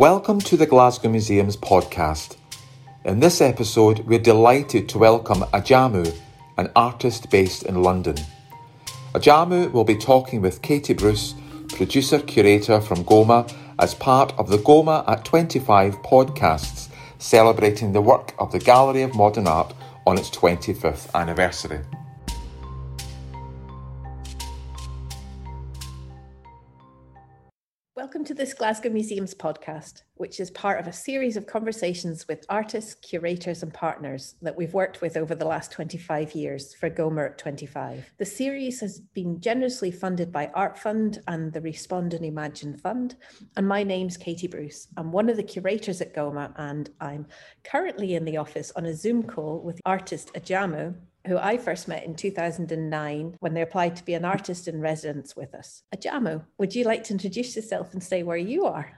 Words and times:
Welcome 0.00 0.40
to 0.40 0.56
the 0.56 0.64
Glasgow 0.64 1.10
Museum's 1.10 1.58
podcast. 1.58 2.38
In 3.04 3.20
this 3.20 3.42
episode, 3.42 3.98
we're 4.06 4.18
delighted 4.18 4.88
to 4.88 4.98
welcome 4.98 5.40
Ajamu, 5.52 6.18
an 6.56 6.70
artist 6.74 7.28
based 7.28 7.64
in 7.64 7.82
London. 7.82 8.16
Ajamu 9.12 9.70
will 9.72 9.84
be 9.84 9.96
talking 9.96 10.40
with 10.40 10.62
Katie 10.62 10.94
Bruce, 10.94 11.34
producer 11.68 12.18
curator 12.18 12.80
from 12.80 13.02
GOMA, 13.02 13.46
as 13.78 13.92
part 13.92 14.32
of 14.38 14.48
the 14.48 14.56
GOMA 14.56 15.04
at 15.06 15.26
25 15.26 15.96
podcasts, 15.96 16.88
celebrating 17.18 17.92
the 17.92 18.00
work 18.00 18.32
of 18.38 18.52
the 18.52 18.58
Gallery 18.58 19.02
of 19.02 19.14
Modern 19.14 19.46
Art 19.46 19.74
on 20.06 20.16
its 20.16 20.30
25th 20.30 21.14
anniversary. 21.14 21.80
Welcome 28.20 28.36
to 28.36 28.44
this 28.44 28.52
Glasgow 28.52 28.90
Museums 28.90 29.32
podcast, 29.32 30.02
which 30.16 30.40
is 30.40 30.50
part 30.50 30.78
of 30.78 30.86
a 30.86 30.92
series 30.92 31.38
of 31.38 31.46
conversations 31.46 32.28
with 32.28 32.44
artists, 32.50 32.92
curators, 32.96 33.62
and 33.62 33.72
partners 33.72 34.34
that 34.42 34.54
we've 34.54 34.74
worked 34.74 35.00
with 35.00 35.16
over 35.16 35.34
the 35.34 35.46
last 35.46 35.72
25 35.72 36.34
years 36.34 36.74
for 36.74 36.90
GOMA 36.90 37.22
at 37.22 37.38
25. 37.38 38.12
The 38.18 38.26
series 38.26 38.78
has 38.80 39.00
been 39.00 39.40
generously 39.40 39.90
funded 39.90 40.30
by 40.30 40.50
Art 40.52 40.78
Fund 40.78 41.22
and 41.28 41.50
the 41.50 41.62
Respond 41.62 42.12
and 42.12 42.26
Imagine 42.26 42.76
Fund. 42.76 43.16
And 43.56 43.66
my 43.66 43.82
name's 43.82 44.18
Katie 44.18 44.48
Bruce. 44.48 44.88
I'm 44.98 45.12
one 45.12 45.30
of 45.30 45.38
the 45.38 45.42
curators 45.42 46.02
at 46.02 46.12
GOMA, 46.12 46.52
and 46.56 46.90
I'm 47.00 47.26
currently 47.64 48.16
in 48.16 48.26
the 48.26 48.36
office 48.36 48.70
on 48.76 48.84
a 48.84 48.94
Zoom 48.94 49.22
call 49.22 49.62
with 49.62 49.80
artist 49.86 50.30
Ajamu, 50.34 50.94
who 51.26 51.36
I 51.36 51.58
first 51.58 51.88
met 51.88 52.04
in 52.04 52.14
2009 52.14 53.36
when 53.40 53.54
they 53.54 53.62
applied 53.62 53.96
to 53.96 54.04
be 54.04 54.14
an 54.14 54.24
artist 54.24 54.68
in 54.68 54.80
residence 54.80 55.36
with 55.36 55.54
us. 55.54 55.82
Ajamu, 55.94 56.44
would 56.58 56.74
you 56.74 56.84
like 56.84 57.04
to 57.04 57.12
introduce 57.12 57.56
yourself 57.56 57.92
and 57.92 58.02
say 58.02 58.22
where 58.22 58.36
you 58.36 58.66
are? 58.66 58.90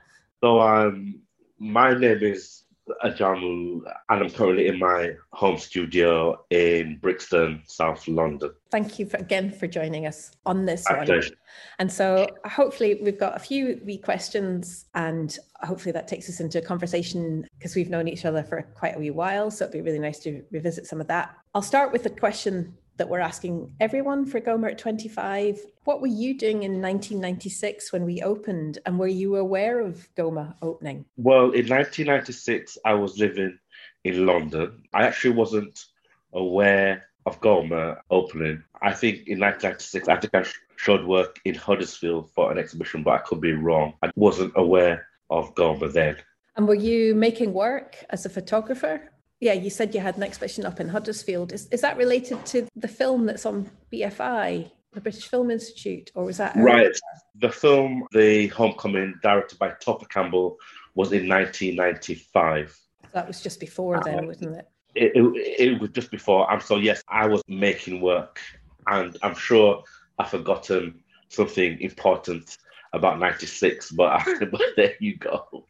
So, 0.43 0.61
um, 0.61 1.21
my 1.59 1.95
name 1.95 2.23
is 2.23 2.65
Ajamu, 3.05 3.81
and 4.09 4.25
I'm 4.25 4.31
currently 4.31 4.67
in 4.67 4.79
my 4.79 5.13
home 5.33 5.57
studio 5.57 6.45
in 6.51 6.99
Brixton, 7.01 7.63
South 7.67 8.07
London. 8.09 8.51
Thank 8.71 8.99
you 8.99 9.07
for, 9.07 9.19
again 9.19 9.51
for 9.53 9.67
joining 9.67 10.07
us 10.07 10.33
on 10.47 10.67
this 10.67 10.85
my 10.89 10.99
one. 10.99 11.07
Pleasure. 11.07 11.35
And 11.79 11.93
so, 11.93 12.27
hopefully, 12.45 12.99
we've 13.03 13.19
got 13.19 13.37
a 13.37 13.39
few 13.39 13.81
wee 13.85 13.99
questions, 13.99 14.87
and 14.95 15.39
hopefully, 15.63 15.93
that 15.93 16.09
takes 16.09 16.29
us 16.29 16.41
into 16.41 16.59
a 16.59 16.63
conversation 16.63 17.47
because 17.59 17.77
we've 17.77 17.91
known 17.91 18.09
each 18.09 18.25
other 18.25 18.43
for 18.43 18.63
quite 18.75 18.97
a 18.97 18.99
wee 18.99 19.11
while. 19.11 19.51
So, 19.51 19.65
it'd 19.65 19.73
be 19.73 19.81
really 19.81 20.01
nice 20.01 20.19
to 20.21 20.43
revisit 20.51 20.87
some 20.87 21.01
of 21.01 21.07
that. 21.09 21.37
I'll 21.55 21.63
start 21.63 21.93
with 21.93 22.07
a 22.07 22.11
question 22.11 22.77
that 22.97 23.09
we're 23.09 23.21
asking 23.21 23.73
everyone 23.81 24.27
for 24.27 24.41
GOMA 24.41 24.69
at 24.69 24.79
25. 24.79 25.61
What 25.85 26.01
were 26.01 26.07
you 26.07 26.37
doing 26.39 26.63
in 26.63 26.81
1996 26.81 27.93
when 27.93 28.05
we 28.05 28.23
opened, 28.23 28.79
and 28.87 28.99
were 28.99 29.07
you 29.07 29.37
aware 29.37 29.81
of 29.81 30.09
GOMA 30.15 30.57
opening? 30.63 31.05
Well, 31.17 31.51
in 31.53 31.69
1996, 31.69 32.79
I 32.85 32.95
was 32.95 33.19
living 33.19 33.59
in 34.05 34.27
London. 34.27 34.83
I 34.93 35.05
actually 35.05 35.35
wasn't 35.35 35.85
aware 36.33 37.05
of 37.27 37.41
GOMA 37.41 37.99
opening. 38.11 38.63
I 38.83 38.93
think 38.93 39.29
in 39.29 39.39
1996, 39.39 40.09
I 40.09 40.17
think 40.17 40.35
I 40.35 40.45
showed 40.77 41.05
work 41.05 41.41
in 41.45 41.55
Huddersfield 41.55 42.31
for 42.31 42.51
an 42.51 42.59
exhibition, 42.59 43.03
but 43.03 43.13
I 43.13 43.19
could 43.19 43.41
be 43.41 43.53
wrong. 43.53 43.95
I 44.03 44.11
wasn't 44.17 44.53
aware 44.57 45.07
of 45.31 45.55
GOMA 45.55 45.89
then. 45.89 46.17
And 46.57 46.69
were 46.69 46.75
you 46.75 47.15
making 47.15 47.55
work 47.55 48.05
as 48.11 48.27
a 48.27 48.29
photographer? 48.29 49.12
Yeah, 49.43 49.55
you 49.55 49.71
said 49.71 49.93
you 49.93 50.01
had 50.01 50.17
an 50.17 50.23
exhibition 50.23 50.65
up 50.65 50.79
in 50.79 50.89
Huddersfield. 50.89 51.53
Is, 51.53 51.67
is 51.73 51.81
that 51.81 51.97
related 51.97 52.47
to 52.47 52.69
the 52.77 52.87
film 52.87 53.27
that's 53.27 53.45
on 53.45 53.69
BFI, 53.93 54.71
the 54.93 55.01
British 55.01 55.27
Film 55.27 55.51
Institute, 55.51 56.13
or 56.15 56.27
was 56.27 56.37
that 56.37 56.57
earlier? 56.57 56.65
right? 56.65 57.01
The 57.35 57.51
film, 57.51 58.07
The 58.13 58.47
Homecoming, 58.47 59.19
directed 59.21 59.59
by 59.59 59.71
Topher 59.71 60.09
Campbell, 60.09 60.59
was 60.95 61.11
in 61.11 61.29
1995. 61.29 62.79
That 63.13 63.27
was 63.27 63.43
just 63.43 63.59
before 63.59 64.01
then, 64.05 64.21
uh, 64.21 64.27
wasn't 64.29 64.59
it? 64.59 64.69
It, 64.95 65.13
it? 65.17 65.73
it 65.73 65.81
was 65.81 65.91
just 65.91 66.13
before. 66.13 66.49
And 66.49 66.63
so, 66.63 66.77
yes, 66.77 67.03
I 67.09 67.27
was 67.27 67.43
making 67.49 68.01
work, 68.01 68.39
and 68.87 69.19
I'm 69.25 69.35
sure 69.35 69.83
I've 70.21 70.31
forgotten 70.31 71.03
something 71.31 71.81
important 71.81 72.59
about 72.93 73.19
96, 73.19 73.91
but, 73.91 74.23
but 74.53 74.63
there 74.77 74.95
you 75.01 75.17
go. 75.17 75.67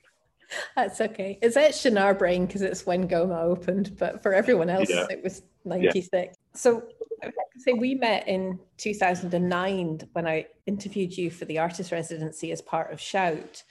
That's 0.76 1.00
okay. 1.00 1.38
It's 1.42 1.56
etched 1.56 1.86
in 1.86 1.98
our 1.98 2.14
brain 2.14 2.46
because 2.46 2.62
it's 2.62 2.86
when 2.86 3.08
Goma 3.08 3.42
opened, 3.42 3.96
but 3.98 4.22
for 4.22 4.34
everyone 4.34 4.70
else, 4.70 4.90
yeah. 4.90 5.06
it 5.10 5.22
was 5.22 5.42
96. 5.64 6.10
Yeah. 6.12 6.32
So 6.54 6.82
I 7.22 7.30
say 7.58 7.72
we 7.72 7.94
met 7.94 8.26
in 8.28 8.58
2009 8.78 10.08
when 10.12 10.26
I 10.26 10.46
interviewed 10.66 11.16
you 11.16 11.30
for 11.30 11.44
the 11.44 11.58
artist 11.58 11.92
residency 11.92 12.52
as 12.52 12.60
part 12.62 12.92
of 12.92 13.00
Shout. 13.00 13.62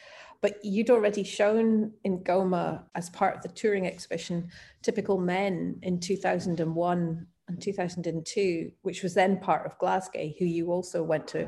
But 0.41 0.63
you'd 0.63 0.89
already 0.89 1.23
shown 1.23 1.91
in 2.03 2.19
Goma 2.19 2.83
as 2.95 3.11
part 3.11 3.35
of 3.35 3.43
the 3.43 3.49
touring 3.49 3.85
exhibition 3.85 4.49
Typical 4.81 5.19
Men 5.19 5.77
in 5.83 5.99
2001 5.99 7.27
and 7.47 7.61
2002, 7.61 8.71
which 8.81 9.03
was 9.03 9.13
then 9.13 9.37
part 9.39 9.65
of 9.65 9.77
Glasgay, 9.77 10.35
who 10.39 10.45
you 10.45 10.71
also 10.71 11.03
went 11.03 11.27
to 11.27 11.47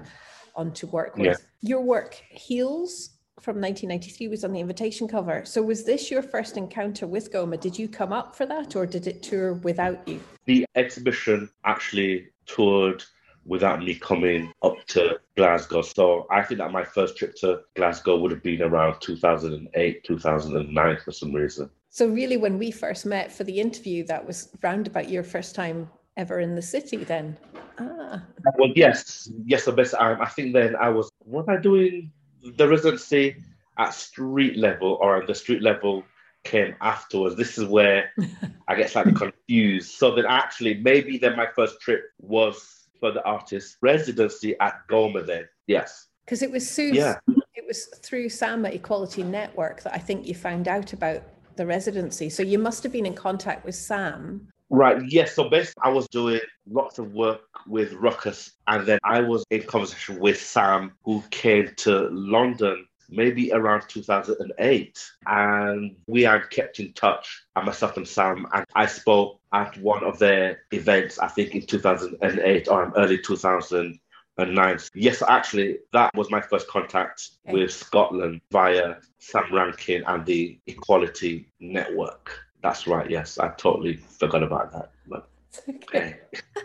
on 0.56 0.72
to 0.74 0.88
work 0.88 1.16
with. 1.18 1.26
Yeah. 1.26 1.36
Your 1.62 1.82
work 1.82 2.22
heals 2.30 3.10
from 3.44 3.60
1993 3.60 4.30
was 4.30 4.46
on 4.46 4.54
the 4.54 4.60
invitation 4.62 5.06
cover. 5.06 5.44
So 5.44 5.62
was 5.62 5.84
this 5.84 6.10
your 6.10 6.22
first 6.22 6.56
encounter 6.56 7.08
with 7.08 7.30
Goma? 7.30 7.60
Did 7.60 7.78
you 7.78 7.90
come 7.90 8.14
up 8.14 8.36
for 8.36 8.46
that 8.46 8.76
or 8.76 8.86
did 8.86 9.06
it 9.06 9.22
tour 9.22 9.56
without 9.56 10.08
you? 10.08 10.22
The 10.46 10.66
exhibition 10.76 11.50
actually 11.66 12.30
toured 12.46 13.04
without 13.46 13.84
me 13.84 13.96
coming 13.96 14.54
up 14.62 14.78
to 14.88 15.20
Glasgow. 15.36 15.82
So 15.82 16.26
I 16.32 16.42
think 16.44 16.60
that 16.60 16.72
my 16.72 16.86
first 16.86 17.18
trip 17.18 17.36
to 17.38 17.62
Glasgow 17.76 18.18
would 18.18 18.32
have 18.32 18.44
been 18.44 18.62
around 18.62 19.02
2008, 19.02 20.04
2009 20.06 20.98
for 21.04 21.12
some 21.12 21.34
reason. 21.34 21.70
So 21.90 22.08
really 22.08 22.38
when 22.38 22.58
we 22.58 22.72
first 22.72 23.06
met 23.06 23.30
for 23.30 23.44
the 23.44 23.60
interview, 23.60 24.06
that 24.06 24.26
was 24.26 24.50
round 24.62 24.88
about 24.88 25.10
your 25.10 25.24
first 25.24 25.54
time 25.54 25.90
ever 26.16 26.40
in 26.40 26.56
the 26.56 26.62
city 26.62 26.98
then? 26.98 27.36
Ah. 27.78 28.24
Well, 28.58 28.72
yes. 28.74 29.30
Yes, 29.46 29.66
the 29.66 29.98
I, 30.00 30.24
I 30.24 30.30
think 30.30 30.54
then 30.54 30.78
I 30.78 30.88
was, 30.88 31.12
what 31.20 31.50
am 31.50 31.58
I 31.58 31.60
doing 31.60 32.12
the 32.44 32.68
residency 32.68 33.36
at 33.78 33.94
street 33.94 34.58
level 34.58 34.98
or 35.02 35.26
the 35.26 35.36
street 35.36 35.62
level 35.62 36.04
came 36.44 36.76
afterwards. 36.82 37.36
This 37.36 37.58
is 37.58 37.66
where 37.66 38.12
I 38.68 38.76
get 38.76 38.90
slightly 38.90 39.14
confused. 39.14 39.92
So 39.92 40.14
then 40.14 40.26
actually 40.28 40.76
maybe 40.76 41.18
then 41.18 41.36
my 41.36 41.48
first 41.56 41.80
trip 41.80 42.04
was 42.20 42.88
for 43.00 43.12
the 43.12 43.24
artist 43.24 43.78
residency 43.82 44.56
at 44.60 44.88
Goma 44.90 45.26
then. 45.26 45.48
Yes. 45.68 46.08
Because 46.26 46.42
it 46.42 46.52
was 46.52 46.70
Sue's, 46.70 46.96
yeah. 46.96 47.16
it 47.56 47.66
was 47.68 47.86
through 48.02 48.30
SAMA 48.30 48.70
Equality 48.70 49.24
Network 49.24 49.84
that 49.84 49.94
I 49.94 49.98
think 49.98 50.28
you 50.28 50.36
found 50.36 50.68
out 50.68 50.94
about 50.94 51.24
the 51.56 51.66
residency. 51.66 52.30
So 52.30 52.44
you 52.44 52.60
must 52.60 52.84
have 52.84 52.92
been 52.92 53.06
in 53.06 53.14
contact 53.14 53.66
with 53.66 53.76
Sam 53.76 54.48
Right, 54.74 55.04
yes. 55.08 55.36
So 55.36 55.50
basically, 55.50 55.84
I 55.84 55.90
was 55.90 56.08
doing 56.08 56.42
lots 56.68 56.98
of 56.98 57.14
work 57.14 57.42
with 57.68 57.94
Ruckus, 57.94 58.54
and 58.66 58.88
then 58.88 58.98
I 59.04 59.22
was 59.22 59.46
in 59.52 59.62
conversation 59.62 60.20
with 60.20 60.42
Sam, 60.42 60.94
who 61.04 61.24
came 61.30 61.72
to 61.78 62.10
London 62.10 62.88
maybe 63.08 63.54
around 63.54 63.84
2008. 63.88 65.12
And 65.28 65.96
we 66.08 66.24
had 66.24 66.50
kept 66.50 66.80
in 66.80 66.92
touch, 66.94 67.44
and 67.56 67.68
myself 67.68 67.98
and 67.98 68.08
Sam, 68.08 68.48
and 68.52 68.66
I 68.74 68.88
spoke 68.88 69.40
at 69.54 69.78
one 69.78 70.04
of 70.04 70.18
their 70.18 70.64
events, 70.72 71.20
I 71.20 71.28
think 71.28 71.54
in 71.54 71.68
2008 71.68 72.68
or 72.68 72.86
um, 72.86 72.94
early 72.98 73.20
2009. 73.20 74.80
Yes, 74.96 75.22
actually, 75.22 75.78
that 75.92 76.10
was 76.16 76.32
my 76.32 76.42
first 76.42 76.68
contact 76.68 77.30
okay. 77.48 77.60
with 77.60 77.72
Scotland 77.72 78.42
via 78.52 78.96
Sam 79.20 79.54
Rankin 79.54 80.04
and 80.08 80.26
the 80.26 80.58
Equality 80.66 81.48
Network. 81.60 82.40
That's 82.64 82.88
right. 82.88 83.10
Yes, 83.10 83.38
I 83.38 83.50
totally 83.50 83.98
forgot 83.98 84.42
about 84.42 84.72
that. 84.72 84.92
But, 85.08 85.28
okay. 85.70 86.18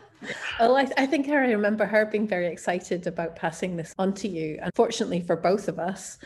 well, 0.61 0.77
I, 0.77 0.89
I, 0.97 1.07
think 1.07 1.29
I 1.29 1.35
remember 1.35 1.85
her 1.85 2.07
being 2.07 2.27
very 2.27 2.47
excited 2.47 3.07
about 3.09 3.35
passing 3.35 3.77
this 3.77 3.95
on 3.99 4.15
to 4.15 4.29
you. 4.29 4.59
Unfortunately 4.63 5.21
for 5.21 5.37
both 5.37 5.67
of 5.67 5.81
us, 5.81 6.19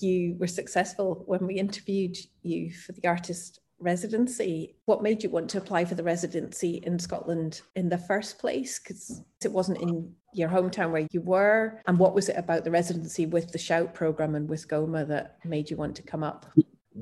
you 0.00 0.36
were 0.40 0.48
successful 0.48 1.22
when 1.26 1.46
we 1.46 1.54
interviewed 1.54 2.16
you 2.42 2.72
for 2.72 2.92
the 2.92 3.06
artist 3.06 3.60
residency. 3.78 4.74
What 4.86 5.02
made 5.02 5.22
you 5.22 5.30
want 5.30 5.48
to 5.50 5.58
apply 5.58 5.84
for 5.84 5.94
the 5.94 6.02
residency 6.02 6.80
in 6.84 6.98
Scotland 6.98 7.60
in 7.76 7.88
the 7.88 7.98
first 7.98 8.38
place? 8.38 8.80
Because 8.80 9.22
it 9.44 9.52
wasn't 9.52 9.80
in 9.80 10.12
your 10.32 10.48
hometown 10.48 10.90
where 10.90 11.06
you 11.12 11.20
were. 11.20 11.80
And 11.86 11.98
what 11.98 12.14
was 12.14 12.28
it 12.28 12.36
about 12.36 12.64
the 12.64 12.70
residency 12.72 13.26
with 13.26 13.52
the 13.52 13.58
Shout 13.58 13.94
program 13.94 14.34
and 14.34 14.48
with 14.48 14.66
Goma 14.66 15.06
that 15.06 15.38
made 15.44 15.70
you 15.70 15.76
want 15.76 15.94
to 15.96 16.02
come 16.02 16.24
up? 16.24 16.46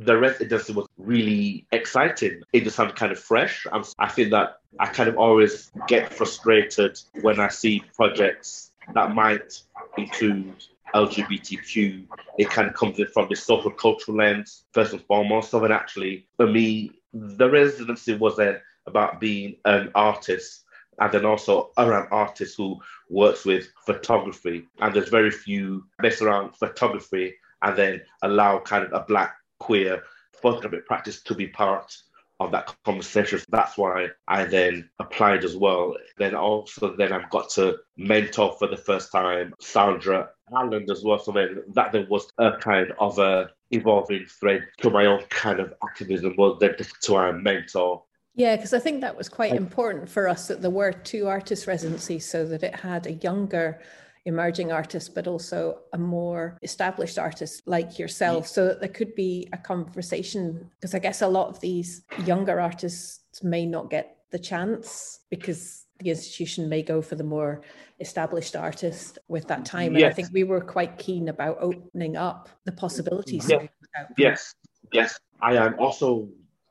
The 0.05 0.17
residency 0.19 0.73
was 0.73 0.87
really 0.99 1.67
exciting. 1.73 2.43
It 2.53 2.65
just 2.65 2.77
sounded 2.77 2.97
kind 2.97 3.13
of 3.13 3.19
fresh. 3.19 3.67
I'm, 3.73 3.85
I 3.99 4.09
feel 4.09 4.31
that 4.31 4.59
I 4.79 4.87
kind 4.87 5.09
of 5.09 5.17
always 5.17 5.71
get 5.89 6.13
frustrated 6.13 6.99
when 7.21 7.41
I 7.41 7.49
see 7.49 7.83
projects 7.95 8.73
that 8.95 9.15
might 9.15 9.63
include 9.97 10.55
LGBTQ. 10.95 12.05
It 12.39 12.51
kind 12.51 12.69
of 12.69 12.75
comes 12.75 12.99
in 12.99 13.07
from 13.07 13.29
the 13.29 13.37
social 13.37 13.71
cultural 13.71 14.17
lens, 14.17 14.65
first 14.73 14.93
and 14.93 15.03
foremost. 15.03 15.51
So, 15.51 15.61
then 15.61 15.73
actually, 15.73 16.27
for 16.37 16.47
me, 16.47 16.93
the 17.13 17.51
residency 17.51 18.15
wasn't 18.15 18.59
about 18.87 19.21
being 19.21 19.57
an 19.65 19.91
artist 19.95 20.65
and 20.99 21.13
then 21.13 21.25
also 21.25 21.71
around 21.79 22.09
artists 22.11 22.57
who 22.57 22.79
works 23.09 23.45
with 23.45 23.69
photography. 23.87 24.67
And 24.81 24.95
there's 24.95 25.09
very 25.09 25.31
few 25.31 25.85
based 26.01 26.23
around 26.23 26.57
photography 26.57 27.35
and 27.63 27.77
then 27.77 28.03
allow 28.23 28.59
kind 28.61 28.85
of 28.85 28.93
a 28.93 29.05
black 29.07 29.35
queer 29.63 30.03
photographic 30.33 30.85
practice 30.87 31.23
to 31.23 31.35
be 31.35 31.47
part 31.47 31.95
of 32.41 32.51
that 32.51 32.75
conversation. 32.85 33.41
That's 33.49 33.79
why 33.79 34.09
I 34.27 34.45
then 34.45 34.91
applied 34.99 35.45
as 35.45 35.57
well. 35.57 35.97
Then 36.19 36.35
also 36.35 36.97
then 36.97 37.13
I've 37.13 37.31
got 37.31 37.49
to 37.51 37.79
mentor 37.97 38.57
for 38.59 38.67
the 38.67 38.77
first 38.77 39.13
time 39.13 39.55
Sandra 39.61 40.31
Allen 40.53 40.91
as 40.91 41.05
well. 41.05 41.21
So 41.21 41.31
then 41.31 41.63
that 41.75 41.93
then 41.93 42.07
was 42.11 42.29
a 42.39 42.53
kind 42.59 42.93
of 42.99 43.19
a 43.21 43.51
evolving 43.71 44.27
thread 44.27 44.67
to 44.81 44.91
my 44.91 45.07
own 45.07 45.23
kind 45.31 45.61
of 45.61 45.73
activism 45.85 46.35
was 46.37 46.59
then 46.61 46.75
to 47.03 47.15
our 47.15 47.33
mentor. 47.33 48.03
Yeah, 48.35 48.57
because 48.57 48.73
I 48.73 48.81
think 48.81 49.01
that 49.03 49.17
was 49.17 49.29
quite 49.29 49.55
important 49.55 50.09
for 50.09 50.27
us 50.27 50.49
that 50.49 50.63
there 50.63 50.71
were 50.71 50.93
two 50.93 51.29
artist 51.29 51.67
residencies 51.67 52.29
so 52.29 52.47
that 52.47 52.63
it 52.63 52.75
had 52.75 53.07
a 53.07 53.13
younger 53.13 53.79
emerging 54.25 54.71
artists, 54.73 55.09
but 55.09 55.27
also 55.27 55.79
a 55.93 55.99
more 55.99 56.59
established 56.63 57.19
artist 57.19 57.63
like 57.67 57.99
yourself, 57.99 58.47
so 58.47 58.67
that 58.67 58.81
there 58.81 58.89
could 58.89 59.15
be 59.15 59.49
a 59.53 59.59
conversation. 59.59 60.71
Because 60.79 60.95
I 60.95 60.99
guess 60.99 61.23
a 61.23 61.29
lot 61.29 61.49
of 61.49 61.61
these 61.61 62.05
younger 62.25 62.61
artists 62.61 63.43
may 63.43 63.67
not 63.67 63.91
get 63.91 64.19
the 64.31 64.39
chance 64.39 65.21
because 65.31 65.87
the 65.99 66.11
institution 66.11 66.69
may 66.69 66.83
go 66.83 67.01
for 67.03 67.15
the 67.15 67.25
more 67.25 67.63
established 68.01 68.57
artist 68.57 69.19
with 69.29 69.47
that 69.49 69.65
time. 69.65 69.95
Yes. 69.95 70.03
And 70.03 70.13
I 70.13 70.15
think 70.15 70.29
we 70.33 70.45
were 70.45 70.61
quite 70.61 70.99
keen 70.99 71.29
about 71.29 71.59
opening 71.61 72.17
up 72.17 72.49
the 72.65 72.73
possibilities. 72.73 73.49
Yes, 73.49 73.69
yes, 74.17 74.55
yes. 74.93 75.21
I 75.41 75.57
am 75.57 75.79
also 75.79 76.29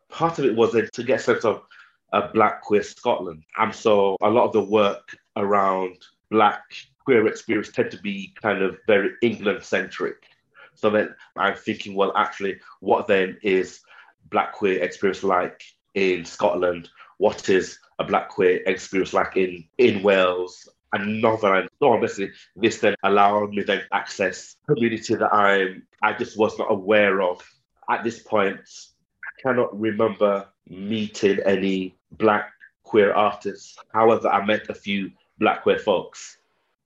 part 0.09 0.39
of 0.39 0.45
it 0.45 0.55
was 0.55 0.71
to 0.71 1.03
get 1.03 1.19
a 1.19 1.23
sense 1.23 1.45
of 1.45 1.61
a 2.13 2.27
Black 2.29 2.61
queer 2.61 2.83
Scotland. 2.83 3.43
And 3.57 3.73
so 3.73 4.17
a 4.21 4.29
lot 4.29 4.45
of 4.45 4.53
the 4.53 4.63
work 4.63 5.15
around 5.37 5.97
Black 6.29 6.63
queer 7.05 7.27
experience 7.27 7.71
tend 7.71 7.91
to 7.91 8.01
be 8.01 8.33
kind 8.41 8.61
of 8.61 8.77
very 8.87 9.11
England 9.21 9.63
centric. 9.63 10.23
So 10.75 10.89
then 10.89 11.15
I'm 11.37 11.55
thinking, 11.55 11.95
well, 11.95 12.13
actually, 12.15 12.59
what 12.79 13.07
then 13.07 13.37
is 13.41 13.81
Black 14.29 14.53
queer 14.53 14.81
experience 14.81 15.23
like 15.23 15.63
in 15.93 16.25
Scotland? 16.25 16.89
What 17.17 17.49
is 17.49 17.77
a 17.99 18.03
Black 18.03 18.29
queer 18.29 18.61
experience 18.65 19.13
like 19.13 19.37
in, 19.37 19.65
in 19.77 20.01
Wales 20.01 20.67
and 20.93 21.21
Northern? 21.21 21.67
So 21.79 21.93
obviously, 21.93 22.31
this 22.55 22.79
then 22.79 22.95
allowed 23.03 23.51
me 23.51 23.63
then 23.63 23.83
access 23.91 24.55
community 24.67 25.15
that 25.15 25.33
I'm 25.33 25.83
I 26.01 26.13
just 26.13 26.37
was 26.37 26.57
not 26.57 26.71
aware 26.71 27.21
of 27.21 27.41
at 27.89 28.03
this 28.03 28.19
point. 28.19 28.59
I 28.59 29.41
cannot 29.41 29.79
remember 29.79 30.47
meeting 30.67 31.39
any 31.45 31.95
Black 32.13 32.51
queer 32.83 33.13
artists. 33.13 33.77
However, 33.93 34.29
I 34.29 34.43
met 34.45 34.69
a 34.69 34.73
few 34.73 35.11
Black 35.37 35.63
queer 35.63 35.79
folks 35.79 36.37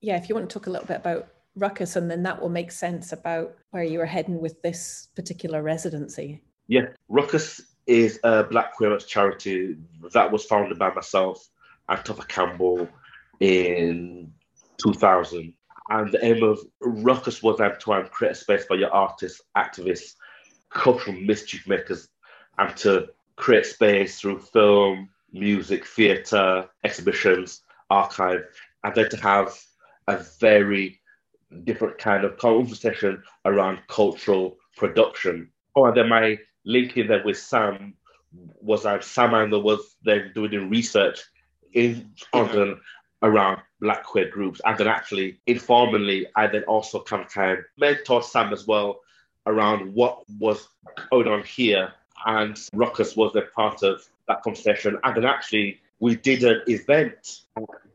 yeah, 0.06 0.18
if 0.18 0.30
you 0.30 0.36
want 0.36 0.48
to 0.48 0.54
talk 0.54 0.68
a 0.68 0.69
little 0.69 0.86
bit 0.86 0.98
about 0.98 1.28
Ruckus, 1.56 1.96
and 1.96 2.12
then 2.12 2.22
that 2.24 2.40
will 2.40 2.50
make 2.50 2.72
sense 2.72 3.12
about 3.12 3.56
where 3.72 3.84
you 3.84 4.00
are 4.02 4.06
heading 4.06 4.40
with 4.40 4.62
this 4.62 5.07
particular 5.16 5.63
residency. 5.63 6.44
Yeah, 6.68 6.88
Ruckus 7.10 7.62
is 7.88 8.19
a 8.24 8.44
Black 8.44 8.75
queer 8.75 8.92
Arts 8.92 9.06
charity 9.06 9.75
that 10.13 10.31
was 10.31 10.46
founded 10.46 10.78
by 10.78 10.94
myself 10.94 11.48
and 11.90 12.00
Topher 12.02 12.28
Campbell 12.28 12.88
in 13.40 14.31
2000. 14.78 15.54
And 15.90 16.12
the 16.12 16.24
aim 16.24 16.44
of 16.44 16.60
Ruckus 16.81 17.42
was 17.42 17.58
to 17.58 18.10
create 18.12 18.31
a 18.31 18.36
space 18.36 18.66
for 18.66 18.75
your 18.75 18.92
artists, 18.92 19.42
activists, 19.58 20.13
cultural 20.69 21.19
mischief 21.19 21.68
makers, 21.68 22.10
and 22.60 22.75
to 22.78 23.08
create 23.38 23.66
space 23.66 24.19
through 24.19 24.40
film, 24.40 25.10
music, 25.31 25.84
theatre, 25.86 26.68
exhibitions, 26.84 27.62
archive, 27.90 28.44
and 28.84 28.94
then 28.94 29.10
to 29.10 29.18
have 29.18 29.56
a 30.07 30.24
very 30.40 31.00
different 31.63 31.98
kind 31.98 32.24
of 32.24 32.38
conversation 32.38 33.22
around 33.46 33.80
cultural 33.88 34.57
production. 34.75 35.50
Oh, 35.75 35.86
and 35.86 35.96
then 35.96 36.10
my 36.10 36.38
link 36.66 36.98
in 36.98 37.07
there 37.07 37.24
with 37.24 37.38
Sam 37.38 37.94
was 38.62 38.84
that 38.84 39.04
Sam 39.04 39.34
and 39.34 39.52
was 39.52 39.96
then 40.04 40.31
doing 40.34 40.69
research 40.69 41.22
in 41.74 42.12
London 42.34 42.80
around 43.22 43.62
black 43.81 44.04
queer 44.04 44.30
groups. 44.30 44.62
And 44.66 44.78
then 44.78 44.88
actually 44.88 45.40
informally, 45.48 46.28
I 46.36 46.48
then 46.48 46.63
also 46.63 47.01
kind 47.01 47.24
of, 47.24 47.31
kind 47.31 47.60
of 47.60 47.66
mentored 47.81 48.24
Sam 48.24 48.51
as 48.51 48.68
well 48.68 49.00
around 49.46 49.94
what 49.94 50.24
was 50.40 50.68
going 51.12 51.28
on 51.28 51.44
here. 51.44 51.94
And 52.25 52.60
Ruckus 52.74 53.16
was 53.16 53.36
a 53.36 53.44
part 53.56 53.84
of 53.84 54.08
that 54.28 54.42
conversation. 54.42 54.98
And 55.04 55.16
then 55.16 55.25
actually 55.25 55.80
we 56.00 56.16
did 56.16 56.44
an 56.44 56.62
event 56.68 57.42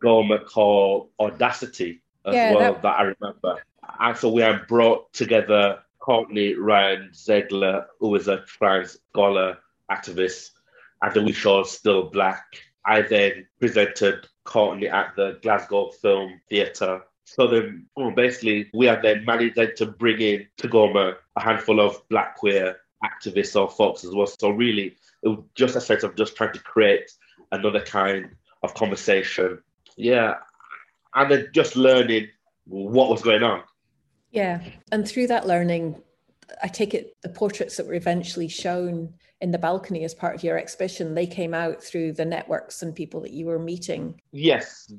GOMA 0.01 0.41
called 0.41 1.09
Audacity 1.19 2.03
as 2.25 2.35
yeah, 2.35 2.55
well 2.55 2.73
that... 2.73 2.83
that... 2.83 2.99
I 2.99 3.03
remember. 3.03 3.63
And 3.99 4.17
so 4.17 4.31
we 4.31 4.43
had 4.43 4.67
brought 4.67 5.13
together 5.13 5.81
Kortney 6.01 6.55
Ryan 6.59 7.11
Ziegler, 7.15 7.87
who 7.99 8.15
is 8.15 8.29
a 8.29 8.39
trans 8.43 8.99
scholar 9.11 9.59
activist, 9.91 10.51
and 11.03 11.15
then 11.15 11.25
we 11.25 11.33
showed 11.33 11.67
Still 11.67 12.05
Black. 12.05 12.45
I 12.85 13.03
then 13.03 13.47
presented 13.59 14.27
Kortney 14.47 14.91
at 14.91 15.15
the 15.17 15.39
Glasgow 15.43 15.91
Film 15.91 16.41
Theatre. 16.49 17.03
So 17.25 17.47
then, 17.47 17.87
well, 17.97 18.11
basically, 18.11 18.71
we 18.75 18.87
had 18.87 19.03
then 19.03 19.25
managed 19.25 19.57
then 19.57 19.75
to 19.77 19.87
bring 19.87 20.21
in 20.21 20.47
to 20.57 20.69
Goma 20.69 21.17
a 21.37 21.41
handful 21.41 21.81
of 21.81 22.03
black 22.09 22.37
queer 22.37 22.77
activists 23.05 23.61
or 23.61 23.69
folks 23.69 24.05
as 24.05 24.15
well. 24.15 24.27
So 24.27 24.51
really, 24.51 24.97
it 25.23 25.29
was 25.29 25.45
just 25.55 25.77
a 25.77 25.81
sense 25.81 26.03
of 26.03 26.17
just 26.17 26.37
trying 26.37 26.55
to 26.55 26.61
create 26.61 27.11
another 27.53 27.81
kind 27.81 28.31
of 28.63 28.75
conversation. 28.75 29.63
Yeah, 30.01 30.37
and 31.15 31.31
then 31.31 31.49
just 31.53 31.77
learning 31.77 32.29
what 32.67 33.11
was 33.11 33.23
going 33.23 33.43
on. 33.43 33.63
Yeah, 34.31 34.63
and 34.93 35.07
through 35.07 35.27
that 35.29 35.47
learning, 35.47 36.01
I 36.63 36.69
take 36.69 36.95
it 36.95 37.17
the 37.23 37.29
portraits 37.29 37.77
that 37.77 37.87
were 37.87 37.95
eventually 37.95 38.49
shown 38.49 39.13
in 39.41 39.51
the 39.51 39.59
balcony 39.59 40.05
as 40.05 40.15
part 40.15 40.35
of 40.35 40.45
your 40.45 40.59
exhibition, 40.59 41.15
they 41.15 41.27
came 41.27 41.55
out 41.55 41.83
through 41.83 42.13
the 42.13 42.25
networks 42.25 42.83
and 42.83 42.95
people 42.95 43.21
that 43.23 43.33
you 43.33 43.47
were 43.47 43.59
meeting. 43.59 44.21
Yes, 44.33 44.93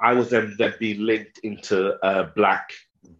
I 0.00 0.12
was 0.12 0.30
then, 0.30 0.54
then 0.58 0.74
being 0.78 1.00
linked 1.00 1.38
into 1.42 1.94
uh, 2.04 2.30
Black 2.36 2.70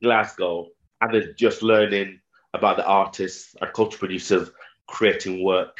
Glasgow. 0.02 0.68
And 1.00 1.14
then 1.14 1.34
just 1.36 1.62
learning 1.62 2.20
about 2.54 2.76
the 2.76 2.86
artists 2.86 3.54
and 3.60 3.72
culture 3.72 3.98
producers 3.98 4.50
creating 4.88 5.44
work 5.44 5.78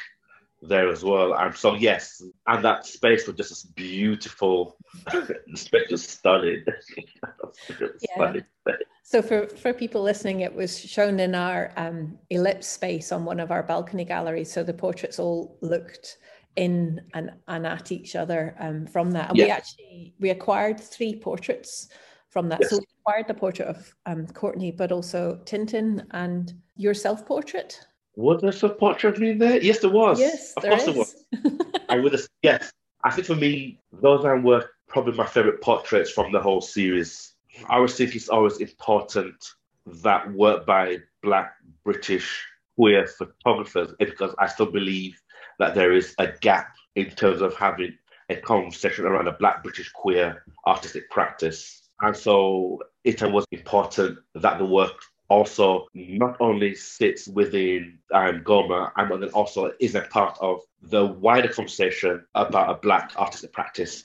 there 0.62 0.88
as 0.88 1.04
well. 1.04 1.34
And 1.34 1.54
so 1.54 1.74
yes, 1.74 2.22
and 2.46 2.64
that 2.64 2.86
space 2.86 3.26
was 3.26 3.36
just 3.36 3.50
this 3.50 3.62
beautiful. 3.62 4.76
space 5.54 5.90
was 5.90 6.06
stunning. 6.06 6.64
yeah. 8.18 8.34
So 9.02 9.22
for, 9.22 9.46
for 9.46 9.72
people 9.72 10.02
listening, 10.02 10.40
it 10.40 10.54
was 10.54 10.78
shown 10.78 11.18
in 11.18 11.34
our 11.34 11.72
um, 11.76 12.18
ellipse 12.28 12.66
space 12.66 13.10
on 13.10 13.24
one 13.24 13.40
of 13.40 13.50
our 13.50 13.62
balcony 13.62 14.04
galleries. 14.04 14.52
So 14.52 14.62
the 14.62 14.74
portraits 14.74 15.18
all 15.18 15.56
looked 15.62 16.18
in 16.56 17.00
and, 17.14 17.30
and 17.46 17.66
at 17.66 17.90
each 17.90 18.16
other 18.16 18.54
um, 18.58 18.86
from 18.86 19.12
that. 19.12 19.30
And 19.30 19.38
we 19.38 19.48
actually 19.48 20.14
we 20.18 20.30
acquired 20.30 20.78
three 20.78 21.14
portraits 21.16 21.88
from 22.28 22.48
that. 22.50 22.60
Yes. 22.60 22.70
So 22.70 22.76
we 22.78 22.86
acquired 23.00 23.28
the 23.28 23.34
portrait 23.34 23.68
of 23.68 23.94
um, 24.06 24.26
Kortney, 24.26 24.76
but 24.76 24.92
also 24.92 25.40
Tintin 25.44 26.04
and 26.10 26.52
your 26.76 26.94
self 26.94 27.24
portrait. 27.24 27.80
Was 28.18 28.40
there 28.40 28.70
a 28.70 28.74
portrait 28.74 29.14
of 29.14 29.20
me 29.20 29.32
there? 29.34 29.62
Yes, 29.62 29.78
there 29.78 29.90
was. 29.90 30.18
Yes, 30.18 30.52
of 30.56 30.64
course 30.64 30.84
there 30.84 30.94
was. 30.94 31.24
and 31.88 32.02
with 32.02 32.14
a, 32.14 32.28
yes, 32.42 32.72
I 33.04 33.12
think 33.12 33.28
for 33.28 33.36
me, 33.36 33.78
those 33.92 34.24
were 34.42 34.68
probably 34.88 35.16
my 35.16 35.24
favorite 35.24 35.62
portraits 35.62 36.10
from 36.10 36.32
the 36.32 36.40
whole 36.40 36.60
series. 36.60 37.34
I 37.68 37.76
always 37.76 37.94
think 37.94 38.16
it's 38.16 38.28
always 38.28 38.56
important 38.56 39.36
that 40.02 40.32
work 40.32 40.66
by 40.66 40.98
Black 41.22 41.52
British 41.84 42.44
queer 42.74 43.06
photographers 43.06 43.94
because 44.00 44.34
I 44.40 44.48
still 44.48 44.66
believe 44.66 45.16
that 45.60 45.76
there 45.76 45.92
is 45.92 46.16
a 46.18 46.26
gap 46.40 46.74
in 46.96 47.10
terms 47.10 47.40
of 47.40 47.54
having 47.54 47.96
a 48.30 48.34
conversation 48.34 49.04
around 49.04 49.28
a 49.28 49.32
Black 49.32 49.62
British 49.62 49.92
queer 49.92 50.42
artistic 50.66 51.08
practice. 51.10 51.88
And 52.00 52.16
so 52.16 52.82
it 53.04 53.22
was 53.22 53.44
important 53.52 54.18
that 54.34 54.58
the 54.58 54.66
work 54.66 54.94
also 55.28 55.86
not 55.94 56.36
only 56.40 56.74
sits 56.74 57.28
within 57.28 57.98
um, 58.12 58.40
Goma, 58.40 58.90
and 58.96 59.22
then 59.22 59.28
also 59.30 59.72
is 59.80 59.94
a 59.94 60.02
part 60.02 60.38
of 60.40 60.62
the 60.82 61.04
wider 61.04 61.48
conversation 61.48 62.24
about 62.34 62.70
a 62.70 62.74
Black 62.74 63.12
artistic 63.16 63.52
practice 63.52 64.04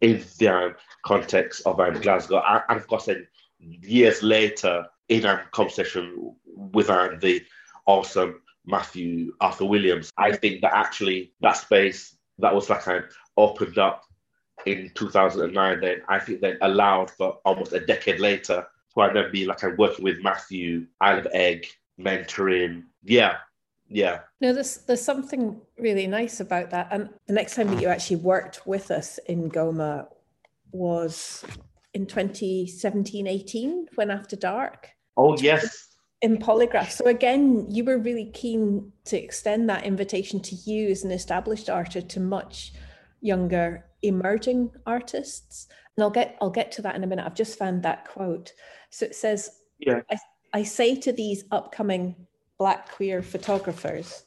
in 0.00 0.24
the 0.38 0.48
um, 0.48 0.74
context 1.04 1.62
of 1.66 1.78
um, 1.78 2.00
Glasgow. 2.00 2.42
And, 2.46 2.62
and, 2.68 2.80
of 2.80 2.86
course, 2.86 3.06
then 3.06 3.26
years 3.58 4.22
later, 4.22 4.86
in 5.08 5.24
a 5.26 5.34
um, 5.34 5.40
conversation 5.52 6.34
with 6.46 6.90
um, 6.90 7.18
the 7.20 7.42
awesome 7.86 8.40
Matthew 8.64 9.34
Arthur 9.40 9.66
Williams, 9.66 10.10
I 10.16 10.34
think 10.36 10.62
that 10.62 10.74
actually 10.74 11.32
that 11.40 11.56
space 11.56 12.16
that 12.38 12.54
was 12.54 12.68
like 12.70 12.86
of 12.86 13.04
opened 13.36 13.78
up 13.78 14.04
in 14.64 14.90
2009, 14.94 15.80
then 15.80 16.02
I 16.08 16.18
think 16.18 16.40
then 16.40 16.58
allowed 16.62 17.10
for 17.10 17.38
almost 17.44 17.72
a 17.72 17.80
decade 17.80 18.20
later 18.20 18.66
who 19.04 19.12
then 19.12 19.30
be 19.30 19.44
like 19.44 19.62
I'm 19.62 19.76
working 19.76 20.04
with 20.04 20.22
Matthew, 20.22 20.86
Isle 21.00 21.18
of 21.18 21.26
Eigg, 21.34 21.66
mentoring. 22.00 22.84
Yeah, 23.04 23.36
yeah. 23.88 24.20
No, 24.40 24.52
there's 24.52 24.78
there's 24.78 25.02
something 25.02 25.60
really 25.78 26.06
nice 26.06 26.40
about 26.40 26.70
that. 26.70 26.88
And 26.90 27.10
the 27.26 27.34
next 27.34 27.54
time 27.54 27.68
that 27.68 27.80
you 27.80 27.88
actually 27.88 28.16
worked 28.16 28.66
with 28.66 28.90
us 28.90 29.18
in 29.26 29.50
Goma 29.50 30.06
was 30.72 31.44
in 31.94 32.06
2017, 32.06 33.26
18, 33.26 33.86
when 33.94 34.10
After 34.10 34.36
Dark. 34.36 34.90
Oh 35.16 35.36
yes. 35.38 35.88
in 36.22 36.38
polygraph 36.38 36.90
so 36.90 37.04
again 37.06 37.66
you 37.70 37.84
were 37.84 37.98
really 37.98 38.30
keen 38.32 38.90
to 39.04 39.22
extend 39.22 39.68
that 39.68 39.84
invitation 39.84 40.40
to 40.40 40.54
you 40.54 40.88
as 40.88 41.04
an 41.04 41.10
established 41.10 41.68
artist 41.68 42.08
to 42.08 42.20
much 42.20 42.72
younger 43.20 43.84
emerging 44.02 44.70
artists 44.86 45.68
and 45.96 46.04
i'll 46.04 46.10
get 46.10 46.36
i'll 46.40 46.50
get 46.50 46.72
to 46.72 46.82
that 46.82 46.94
in 46.94 47.04
a 47.04 47.06
minute 47.06 47.24
i've 47.24 47.34
just 47.34 47.58
found 47.58 47.82
that 47.82 48.06
quote 48.06 48.52
so 48.90 49.06
it 49.06 49.14
says 49.14 49.50
yeah 49.78 50.00
i, 50.10 50.18
I 50.52 50.62
say 50.62 50.96
to 51.00 51.12
these 51.12 51.44
upcoming 51.50 52.14
black 52.58 52.90
queer 52.90 53.22
photographers 53.22 54.24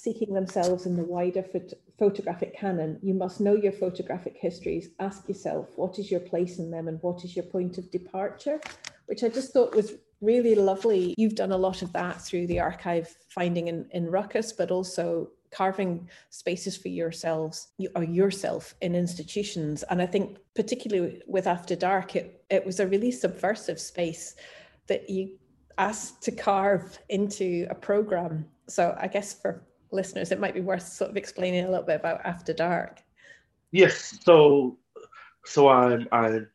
seeking 0.00 0.32
themselves 0.32 0.86
in 0.86 0.96
the 0.96 1.04
wider 1.04 1.42
phot- 1.42 1.74
photographic 1.98 2.56
canon, 2.56 2.98
you 3.02 3.12
must 3.12 3.40
know 3.40 3.54
your 3.54 3.72
photographic 3.72 4.34
histories. 4.40 4.88
Ask 4.98 5.28
yourself, 5.28 5.68
what 5.76 5.98
is 5.98 6.10
your 6.10 6.20
place 6.20 6.58
in 6.58 6.70
them 6.70 6.88
and 6.88 6.98
what 7.02 7.22
is 7.22 7.36
your 7.36 7.44
point 7.44 7.76
of 7.76 7.90
departure? 7.90 8.60
Which 9.06 9.22
I 9.22 9.28
just 9.28 9.52
thought 9.52 9.74
was 9.76 9.96
really 10.22 10.54
lovely. 10.54 11.14
You've 11.18 11.34
done 11.34 11.52
a 11.52 11.58
lot 11.58 11.82
of 11.82 11.92
that 11.92 12.22
through 12.22 12.46
the 12.46 12.60
archive 12.60 13.14
finding 13.28 13.68
in, 13.68 13.86
in 13.90 14.10
Ruckus, 14.10 14.52
but 14.52 14.70
also 14.70 15.28
carving 15.52 16.08
spaces 16.30 16.76
for 16.76 16.88
yourselves 16.88 17.68
or 17.94 18.04
yourself 18.04 18.74
in 18.80 18.94
institutions. 18.94 19.82
And 19.84 20.00
I 20.00 20.06
think 20.06 20.38
particularly 20.54 21.22
with 21.26 21.46
After 21.46 21.76
Dark, 21.76 22.16
it, 22.16 22.44
it 22.50 22.64
was 22.64 22.80
a 22.80 22.86
really 22.86 23.10
subversive 23.10 23.80
space 23.80 24.36
that 24.86 25.10
you 25.10 25.38
asked 25.78 26.22
to 26.22 26.32
carve 26.32 26.98
into 27.08 27.66
a 27.70 27.74
program. 27.74 28.46
So 28.68 28.96
I 29.00 29.08
guess 29.08 29.32
for 29.32 29.64
listeners, 29.90 30.30
it 30.30 30.40
might 30.40 30.54
be 30.54 30.60
worth 30.60 30.86
sort 30.86 31.10
of 31.10 31.16
explaining 31.16 31.64
a 31.64 31.70
little 31.70 31.86
bit 31.86 32.00
about 32.00 32.20
After 32.24 32.52
Dark. 32.52 33.02
Yes, 33.72 34.18
so 34.22 34.78
so 35.44 35.68
I'm 35.68 36.08
I'm 36.12 36.48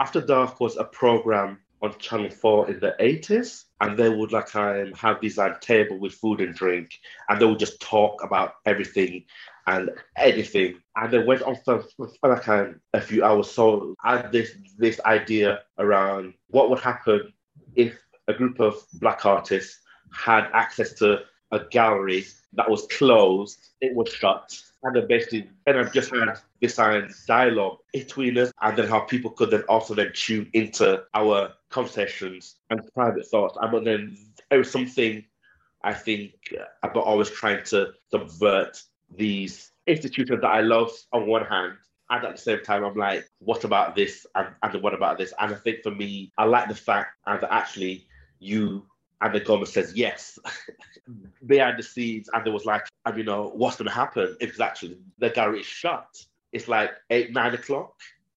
After 0.00 0.20
Dark 0.20 0.60
was 0.60 0.76
a 0.76 0.84
program 0.84 1.58
on 1.82 1.98
Channel 1.98 2.30
Four 2.30 2.70
in 2.70 2.80
the 2.80 2.94
eighties, 2.98 3.66
and 3.80 3.96
they 3.96 4.08
would 4.08 4.32
like 4.32 4.54
um, 4.56 4.92
have 4.92 5.20
this 5.20 5.36
like, 5.36 5.60
table 5.60 5.98
with 5.98 6.14
food 6.14 6.40
and 6.40 6.54
drink, 6.54 6.90
and 7.28 7.40
they 7.40 7.46
would 7.46 7.58
just 7.58 7.80
talk 7.80 8.22
about 8.22 8.54
everything 8.66 9.24
and 9.66 9.90
anything, 10.16 10.80
and 10.96 11.12
they 11.12 11.18
went 11.18 11.42
on 11.42 11.56
for, 11.64 11.84
for 11.96 12.08
like 12.22 12.48
um, 12.48 12.80
a 12.94 13.00
few 13.00 13.24
hours. 13.24 13.50
So 13.50 13.94
I 14.02 14.16
had 14.18 14.32
this 14.32 14.52
this 14.76 15.00
idea 15.04 15.60
around 15.78 16.34
what 16.48 16.70
would 16.70 16.80
happen 16.80 17.32
if 17.76 17.94
a 18.28 18.34
group 18.34 18.60
of 18.60 18.74
black 18.94 19.24
artists 19.26 19.80
had 20.12 20.48
access 20.52 20.92
to 20.94 21.20
a 21.52 21.60
gallery 21.70 22.26
that 22.54 22.70
was 22.70 22.86
closed, 22.90 23.70
it 23.80 23.94
was 23.94 24.08
shut. 24.12 24.60
And 24.82 24.94
then 24.94 25.08
basically, 25.08 25.50
and 25.66 25.78
I've 25.78 25.92
just 25.92 26.10
had 26.10 26.38
this 26.60 26.76
dialogue 27.26 27.78
between 27.92 28.38
us, 28.38 28.52
and 28.62 28.76
then 28.76 28.88
how 28.88 29.00
people 29.00 29.30
could 29.32 29.50
then 29.50 29.62
also 29.68 29.94
then 29.94 30.12
tune 30.14 30.48
into 30.52 31.02
our 31.14 31.52
conversations 31.68 32.56
and 32.70 32.80
private 32.94 33.26
thoughts. 33.26 33.58
And 33.60 33.86
then 33.86 34.16
it 34.50 34.56
was 34.56 34.70
something 34.70 35.24
I 35.82 35.94
think 35.94 36.32
uh, 36.58 36.64
about 36.82 37.04
always 37.04 37.30
trying 37.30 37.64
to 37.66 37.92
subvert 38.10 38.82
these 39.16 39.72
institutions 39.86 40.40
that 40.42 40.48
I 40.48 40.60
love 40.60 40.92
on 41.12 41.26
one 41.26 41.44
hand. 41.44 41.74
And 42.10 42.24
at 42.24 42.36
the 42.36 42.42
same 42.42 42.62
time, 42.62 42.84
I'm 42.84 42.96
like, 42.96 43.28
what 43.40 43.64
about 43.64 43.94
this? 43.94 44.26
And, 44.34 44.48
and 44.62 44.82
what 44.82 44.94
about 44.94 45.18
this? 45.18 45.34
And 45.38 45.52
I 45.52 45.56
think 45.56 45.82
for 45.82 45.90
me, 45.90 46.32
I 46.38 46.44
like 46.44 46.68
the 46.68 46.74
fact 46.74 47.16
that 47.26 47.42
actually 47.50 48.06
you 48.38 48.86
and 49.20 49.34
the 49.34 49.40
government 49.40 49.68
says 49.68 49.92
yes 49.94 50.38
behind 51.46 51.78
the 51.78 51.82
scenes 51.82 52.28
and 52.32 52.44
there 52.44 52.52
was 52.52 52.64
like 52.64 52.86
and 53.06 53.18
you 53.18 53.24
know 53.24 53.50
what's 53.54 53.76
going 53.76 53.88
to 53.88 53.94
happen? 53.94 54.36
If 54.40 54.60
actually 54.60 54.98
the 55.18 55.30
gallery 55.30 55.60
is 55.60 55.66
shut. 55.66 56.08
It's 56.52 56.68
like 56.68 56.90
eight 57.10 57.32
nine 57.32 57.54
o'clock. 57.54 57.94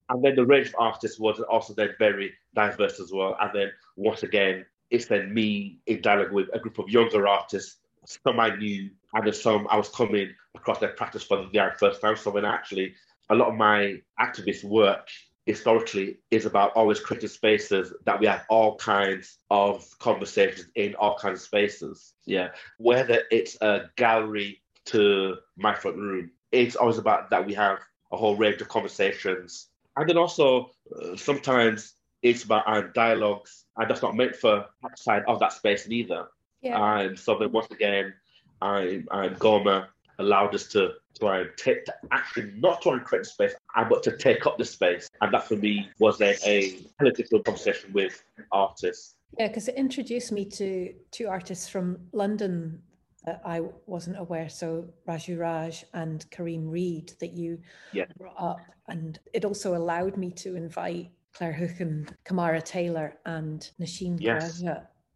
And 0.08 0.22
then 0.22 0.34
the 0.34 0.44
range 0.44 0.68
of 0.68 0.74
artists 0.78 1.18
was 1.18 1.40
also 1.40 1.72
then 1.74 1.90
very 1.98 2.32
diverse 2.54 3.00
as 3.00 3.12
well. 3.12 3.36
And 3.40 3.50
then 3.54 3.72
once 3.96 4.22
again 4.22 4.66
it's 4.90 5.06
then 5.06 5.32
me 5.32 5.78
in 5.86 6.02
dialogue 6.02 6.32
with 6.32 6.48
a 6.52 6.58
group 6.58 6.78
of 6.78 6.88
younger 6.88 7.26
artists 7.26 7.78
some 8.04 8.40
i 8.40 8.54
knew 8.56 8.90
and 9.14 9.26
then 9.26 9.32
some 9.32 9.66
i 9.70 9.76
was 9.76 9.88
coming 9.88 10.28
across 10.54 10.78
their 10.78 10.90
practice 10.90 11.22
for 11.22 11.38
the 11.38 11.48
very 11.52 11.72
first 11.78 12.00
time. 12.00 12.16
So 12.16 12.30
when 12.30 12.44
actually 12.44 12.94
a 13.30 13.34
lot 13.34 13.48
of 13.48 13.54
my 13.54 14.00
activist 14.20 14.64
work 14.64 15.08
historically 15.46 16.18
is 16.30 16.46
about 16.46 16.72
always 16.76 17.00
creating 17.00 17.28
spaces 17.28 17.92
that 18.04 18.20
we 18.20 18.26
have 18.26 18.44
all 18.48 18.76
kinds 18.76 19.38
of 19.50 19.86
conversations 19.98 20.68
in 20.76 20.94
all 20.94 21.16
kinds 21.16 21.40
of 21.40 21.44
spaces. 21.44 22.14
Yeah. 22.24 22.50
Whether 22.78 23.22
it's 23.30 23.60
a 23.60 23.90
gallery 23.96 24.62
to 24.86 25.36
my 25.56 25.74
front 25.74 25.96
room, 25.96 26.30
it's 26.52 26.76
always 26.76 26.98
about 26.98 27.30
that 27.30 27.46
we 27.46 27.54
have 27.54 27.78
a 28.12 28.16
whole 28.16 28.36
range 28.36 28.60
of 28.60 28.68
conversations. 28.68 29.68
And 29.96 30.08
then 30.08 30.16
also 30.16 30.70
uh, 30.94 31.16
sometimes 31.16 31.94
it's 32.22 32.44
about 32.44 32.68
our 32.68 32.82
dialogues, 32.88 33.64
and 33.76 33.90
that's 33.90 34.02
not 34.02 34.14
meant 34.14 34.36
for 34.36 34.66
outside 34.84 35.24
of 35.26 35.40
that 35.40 35.52
space 35.52 35.88
neither. 35.88 36.28
Yeah. 36.60 36.98
And 37.00 37.18
so 37.18 37.36
then 37.36 37.50
once 37.50 37.68
again, 37.70 38.14
I'm, 38.60 39.08
I'm 39.10 39.34
Goma 39.36 39.88
allowed 40.20 40.54
us 40.54 40.68
to 40.68 40.92
try 41.18 41.40
and 41.40 41.50
take 41.56 41.86
actually 42.10 42.52
not 42.56 42.82
try 42.82 42.94
and 42.94 43.04
create 43.04 43.26
space, 43.26 43.54
but 43.88 44.02
to 44.04 44.16
take 44.16 44.46
up 44.46 44.58
the 44.58 44.64
space. 44.64 45.08
And 45.20 45.32
that 45.32 45.46
for 45.46 45.56
me 45.56 45.88
was 45.98 46.20
a, 46.20 46.36
a 46.48 46.80
political 46.98 47.40
conversation 47.40 47.92
with 47.92 48.22
artists. 48.50 49.14
Yeah, 49.38 49.48
because 49.48 49.68
it 49.68 49.76
introduced 49.76 50.32
me 50.32 50.44
to 50.44 50.94
two 51.10 51.28
artists 51.28 51.68
from 51.68 51.98
London 52.12 52.82
that 53.24 53.40
I 53.44 53.62
wasn't 53.86 54.18
aware. 54.18 54.48
So 54.48 54.88
Raju 55.08 55.38
Rage 55.38 55.84
and 55.94 56.28
Kareem 56.30 56.70
Reid 56.70 57.12
that 57.20 57.32
you 57.32 57.58
yeah. 57.92 58.04
brought 58.18 58.36
up. 58.38 58.60
And 58.88 59.18
it 59.32 59.44
also 59.44 59.76
allowed 59.76 60.16
me 60.16 60.30
to 60.32 60.56
invite 60.56 61.10
Claire 61.32 61.52
Hook 61.52 61.80
and 61.80 62.14
Camara 62.24 62.60
Taylor 62.60 63.16
and 63.24 63.70
Nasheen 63.80 64.18
yes. 64.20 64.62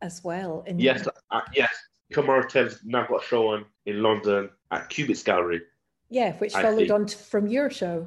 as 0.00 0.23
well. 0.23 0.65
yes, 0.76 1.07
uh, 1.31 1.41
yes. 1.55 1.75
Camara 2.12 2.49
Taylor's 2.49 2.81
now 2.85 3.07
got 3.07 3.23
a 3.23 3.26
show 3.26 3.49
on 3.49 3.65
in 3.87 4.03
London 4.03 4.50
at 4.71 4.88
Cubitt's 4.88 5.23
Gallery. 5.23 5.61
Yeah, 6.09 6.33
which 6.35 6.55
I 6.55 6.63
followed 6.63 6.91
on 6.91 7.07
to, 7.07 7.17
from 7.17 7.47
your 7.47 7.71
show. 7.71 8.07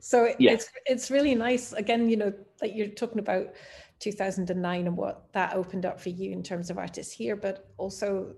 So 0.00 0.24
it, 0.24 0.36
yeah. 0.38 0.52
it's 0.52 0.68
it's 0.86 1.10
really 1.10 1.34
nice. 1.34 1.72
Again, 1.72 2.08
you 2.08 2.16
know, 2.16 2.32
like 2.60 2.74
you're 2.74 2.88
talking 2.88 3.18
about 3.18 3.54
2009 4.00 4.86
and 4.86 4.96
what 4.96 5.32
that 5.32 5.54
opened 5.54 5.86
up 5.86 6.00
for 6.00 6.10
you 6.10 6.32
in 6.32 6.42
terms 6.42 6.70
of 6.70 6.78
artists 6.78 7.12
here, 7.12 7.36
but 7.36 7.68
also 7.78 8.34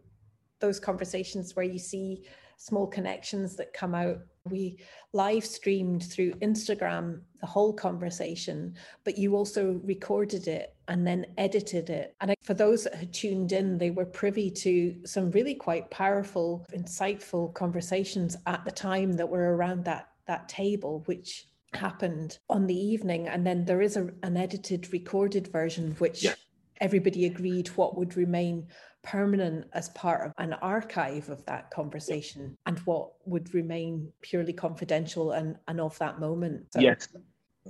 those 0.61 0.79
conversations 0.79 1.57
where 1.57 1.65
you 1.65 1.79
see 1.79 2.23
small 2.57 2.87
connections 2.87 3.57
that 3.57 3.73
come 3.73 3.95
out. 3.95 4.19
We 4.45 4.79
live 5.13 5.45
streamed 5.45 6.05
through 6.05 6.33
Instagram 6.35 7.21
the 7.41 7.47
whole 7.47 7.73
conversation, 7.73 8.75
but 9.05 9.19
you 9.19 9.35
also 9.35 9.81
recorded 9.85 10.47
it 10.47 10.75
and 10.91 11.07
then 11.07 11.25
edited 11.39 11.89
it. 11.89 12.15
And 12.21 12.35
for 12.43 12.53
those 12.53 12.85
that 12.85 12.97
had 12.97 13.15
tuned 13.15 13.53
in, 13.53 13.79
they 13.79 13.91
were 13.91 14.05
privy 14.05 14.51
to 14.51 14.97
some 15.07 15.31
really 15.31 15.55
quite 15.55 15.89
powerful, 15.91 16.67
insightful 16.77 17.55
conversations 17.55 18.37
at 18.47 18.65
the 18.65 18.73
time 18.73 19.13
that 19.15 19.29
were 19.29 19.57
around 19.57 19.85
that 19.85 20.09
that 20.27 20.49
table, 20.49 21.03
which 21.07 21.47
happened 21.75 22.39
on 22.49 22.67
the 22.67 22.75
evening. 22.75 23.29
And 23.29 23.47
then 23.47 23.65
there 23.65 23.81
is 23.81 23.97
a, 23.97 24.11
an 24.25 24.37
edited, 24.37 24.93
recorded 24.93 25.47
version, 25.49 25.95
which 25.99 26.25
yeah. 26.25 26.35
everybody 26.81 27.27
agreed 27.27 27.69
what 27.69 27.97
would 27.97 28.17
remain 28.17 28.67
permanent 29.03 29.67
as 29.73 29.89
part 29.91 30.27
of 30.27 30.33
an 30.39 30.55
archive 30.55 31.29
of 31.31 31.45
that 31.47 31.71
conversation 31.71 32.57
and 32.67 32.79
what 32.81 33.13
would 33.25 33.55
remain 33.55 34.13
purely 34.23 34.53
confidential 34.53 35.33
and, 35.33 35.57
and 35.69 35.81
of 35.81 35.97
that 35.99 36.21
moment. 36.21 36.67
So. 36.73 36.81
Yes, 36.81 37.09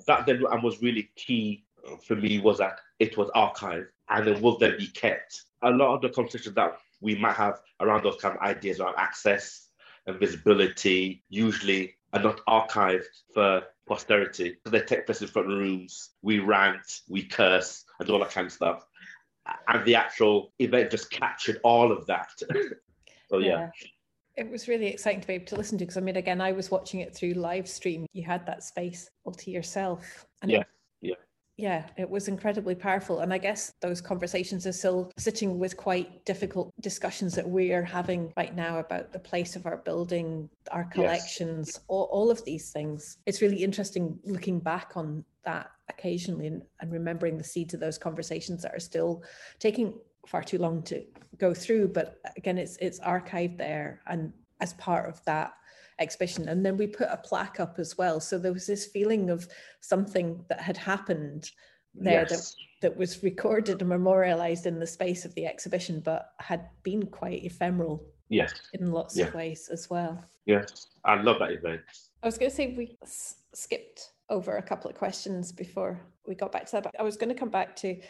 that 0.07 0.27
then 0.27 0.43
and 0.51 0.63
was 0.63 0.81
really 0.83 1.11
key 1.17 1.65
for 2.07 2.17
me 2.17 2.41
was 2.41 2.59
that 2.59 2.81
it 3.01 3.17
was 3.17 3.29
archived 3.31 3.89
and 4.09 4.29
it 4.29 4.41
will 4.41 4.59
then 4.59 4.77
be 4.79 4.87
kept. 4.87 5.43
A 5.63 5.71
lot 5.71 5.95
of 5.95 6.03
the 6.03 6.11
conversations 6.11 6.55
that 6.55 6.79
we 7.01 7.17
might 7.17 7.35
have 7.35 7.61
around 7.81 8.05
those 8.05 8.21
kind 8.21 8.37
of 8.37 8.43
ideas 8.43 8.81
around 8.81 8.95
access 8.97 9.69
and 10.07 10.19
visibility 10.19 11.25
usually 11.29 11.95
are 12.13 12.23
not 12.23 12.41
archived 12.49 13.05
for 13.35 13.63
posterity. 13.87 14.57
So 14.65 14.71
they 14.71 14.81
take 14.81 15.07
place 15.07 15.21
in 15.21 15.29
front 15.29 15.49
rooms, 15.49 16.11
we 16.23 16.39
rant, 16.39 17.01
we 17.09 17.25
curse, 17.25 17.85
and 17.99 18.09
all 18.09 18.21
that 18.21 18.31
kind 18.31 18.47
of 18.47 18.53
stuff 18.53 18.87
and 19.69 19.85
the 19.85 19.95
actual 19.95 20.53
event 20.59 20.91
just 20.91 21.11
captured 21.11 21.61
all 21.63 21.93
of 21.93 22.07
that. 22.07 22.31
so 23.31 23.39
yeah. 23.39 23.49
yeah. 23.49 23.71
It 24.37 24.51
was 24.51 24.69
really 24.69 24.87
exciting 24.87 25.21
to 25.21 25.27
be 25.27 25.35
able 25.35 25.47
to 25.47 25.57
listen 25.57 25.77
to 25.79 25.85
because 25.85 25.97
I 25.97 26.01
mean, 26.01 26.17
again, 26.17 26.41
I 26.41 26.53
was 26.53 26.71
watching 26.71 27.01
it 27.01 27.15
through 27.15 27.35
live 27.35 27.69
stream. 27.69 28.07
You 28.13 28.25
had 28.25 28.47
that 28.47 28.63
space 28.63 29.11
all 29.25 29.33
to 29.33 29.51
yourself. 29.51 30.27
And 30.43 30.51
yeah. 30.51 30.61
It, 30.61 30.67
yeah. 31.61 31.87
It 31.99 32.09
was 32.09 32.27
incredibly 32.29 32.75
powerful. 32.75 33.21
And 33.21 33.35
I 33.35 33.39
guess 33.39 33.73
those 33.83 34.01
conversations 34.01 34.67
are 34.67 34.73
still 34.73 35.13
sitting 35.19 35.59
with 35.59 35.77
quite 35.77 36.25
difficult 36.25 36.73
discussions 36.81 37.35
that 37.35 37.49
we're 37.49 37.85
having 37.85 38.33
right 38.37 38.55
now 38.55 38.79
about 38.79 39.13
the 39.13 39.19
place 39.19 39.57
of 39.57 39.67
our 39.67 39.77
building, 39.77 40.49
our 40.73 40.85
collections, 40.85 41.73
yes. 41.75 41.81
all, 41.89 42.09
all 42.11 42.31
of 42.31 42.43
these 42.45 42.71
things. 42.71 43.19
It's 43.27 43.43
really 43.43 43.63
interesting 43.63 44.19
looking 44.25 44.59
back 44.59 44.93
on 44.97 45.25
that 45.45 45.71
occasionally 45.91 46.47
and, 46.47 46.63
and 46.81 46.91
remembering 46.91 47.37
the 47.37 47.45
seeds 47.45 47.75
of 47.75 47.81
those 47.81 47.99
conversations 47.99 48.63
that 48.63 48.75
are 48.75 48.81
still 48.81 49.23
taking 49.59 49.95
far 50.27 50.43
too 50.43 50.59
long 50.59 50.83
to 50.83 51.03
go 51.39 51.55
through 51.55 51.89
but 51.89 52.17
again 52.37 52.59
it's 52.59 52.77
it's 52.77 53.01
archived 53.01 53.57
there 53.57 54.03
and 54.07 54.33
as 54.61 54.75
part 54.75 55.09
of 55.09 55.25
that 55.25 55.53
exhibition 56.01 56.49
and 56.49 56.65
then 56.65 56.77
we 56.77 56.87
put 56.87 57.09
a 57.11 57.17
plaque 57.17 57.61
up 57.61 57.79
as 57.79 57.97
well 57.99 58.19
so 58.21 58.39
there 58.39 58.53
was 58.53 58.67
this 58.67 58.87
feeling 58.87 59.31
of 59.31 59.47
something 59.81 60.45
that 60.49 60.61
had 60.61 60.77
happened 60.77 61.51
there 61.95 62.27
yes. 62.29 62.55
that, 62.81 62.91
that 62.91 62.97
was 62.97 63.23
recorded 63.23 63.81
and 63.81 63.89
memorialized 63.89 64.67
in 64.67 64.79
the 64.79 64.87
space 64.87 65.25
of 65.25 65.35
the 65.35 65.47
exhibition, 65.47 66.01
but 66.01 66.33
had 66.39 66.69
been 66.83 67.07
quite 67.07 67.45
ephemeral. 67.45 68.03
Yes. 68.29 68.53
In 68.75 68.93
lots 68.93 69.17
yeah. 69.17 69.27
of 69.27 69.35
ways 69.35 69.69
as 69.73 69.91
well. 69.91 70.25
Yes. 70.47 70.87
I 71.05 71.21
love 71.21 71.41
that 71.41 71.51
event. 71.51 71.81
I 72.23 72.27
was 72.27 72.39
going 72.39 72.51
to 72.51 72.57
say 72.57 72.75
we 72.77 72.97
s- 73.03 73.37
skipped 73.55 74.13
over 74.29 74.57
a 74.57 74.63
couple 74.63 74.89
of 74.89 74.97
questions 74.97 75.51
before 75.51 76.01
we 76.27 76.37
got 76.37 76.53
back 76.53 76.67
to 76.67 76.73
that, 76.73 76.85
but 76.85 76.95
I 76.99 77.03
was 77.03 77.17
going 77.17 77.31
to 77.31 77.39
come 77.39 77.51
back 77.51 77.75
to 77.77 78.01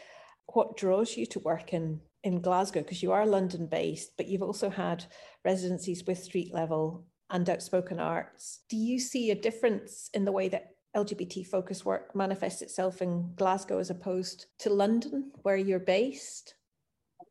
what 0.52 0.76
draws 0.76 1.16
you 1.16 1.26
to 1.26 1.38
work 1.40 1.72
in 1.72 2.00
in 2.22 2.42
Glasgow 2.42 2.82
because 2.82 3.02
you 3.02 3.12
are 3.12 3.24
London 3.24 3.66
based, 3.66 4.10
but 4.18 4.26
you've 4.26 4.42
also 4.42 4.68
had 4.68 5.06
residencies 5.42 6.04
with 6.06 6.22
Street 6.22 6.52
Level 6.52 7.06
and 7.30 7.48
Outspoken 7.48 8.00
Arts. 8.00 8.60
Do 8.68 8.76
you 8.76 8.98
see 8.98 9.30
a 9.30 9.34
difference 9.34 10.10
in 10.14 10.24
the 10.24 10.32
way 10.32 10.48
that 10.48 10.74
LGBT 10.96 11.46
focused 11.46 11.84
work 11.84 12.14
manifests 12.16 12.62
itself 12.62 13.00
in 13.00 13.32
Glasgow 13.36 13.78
as 13.78 13.90
opposed 13.90 14.46
to 14.60 14.70
London, 14.70 15.30
where 15.42 15.56
you're 15.56 15.78
based? 15.78 16.54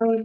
Um, 0.01 0.23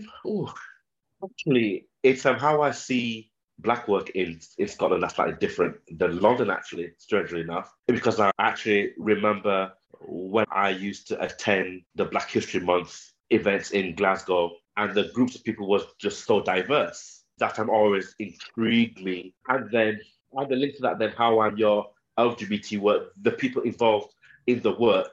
actually, 1.23 1.89
it's 2.03 2.25
um, 2.27 2.37
how 2.37 2.63
I 2.63 2.71
see 2.71 3.31
black 3.59 3.89
work 3.89 4.11
in, 4.11 4.41
in 4.59 4.69
Scotland 4.69 5.03
that's 5.03 5.15
slightly 5.15 5.37
different 5.41 5.77
than 5.99 6.21
London, 6.21 6.51
actually, 6.51 6.93
strangely 6.99 7.41
enough. 7.41 7.73
Because 7.87 8.21
I 8.21 8.31
actually 8.39 8.93
remember 8.99 9.73
when 10.07 10.47
I 10.51 10.71
used 10.71 11.09
to 11.09 11.21
attend 11.23 11.83
the 11.95 12.05
Black 12.05 12.31
History 12.31 12.61
Month 12.61 13.13
events 13.31 13.71
in 13.71 13.95
Glasgow, 13.95 14.53
and 14.77 14.95
the 14.95 15.11
groups 15.15 15.35
of 15.35 15.45
people 15.45 15.67
was 15.67 15.85
just 16.01 16.25
so 16.25 16.43
diverse. 16.43 17.24
That 17.39 17.55
time 17.55 17.71
always 17.71 18.15
intrigued 18.19 19.03
me. 19.03 19.35
And 19.49 19.71
then 19.71 20.01
and 20.37 20.49
the 20.49 20.57
link 20.57 20.77
to 20.77 20.83
that, 20.83 20.99
then 20.99 21.13
how 21.17 21.41
I'm 21.41 21.57
your 21.57 21.91
LGBT 22.19 22.79
work, 22.81 23.13
the 23.23 23.31
people 23.31 23.63
involved 23.63 24.15
in 24.47 24.61
the 24.61 24.75
work 24.75 25.11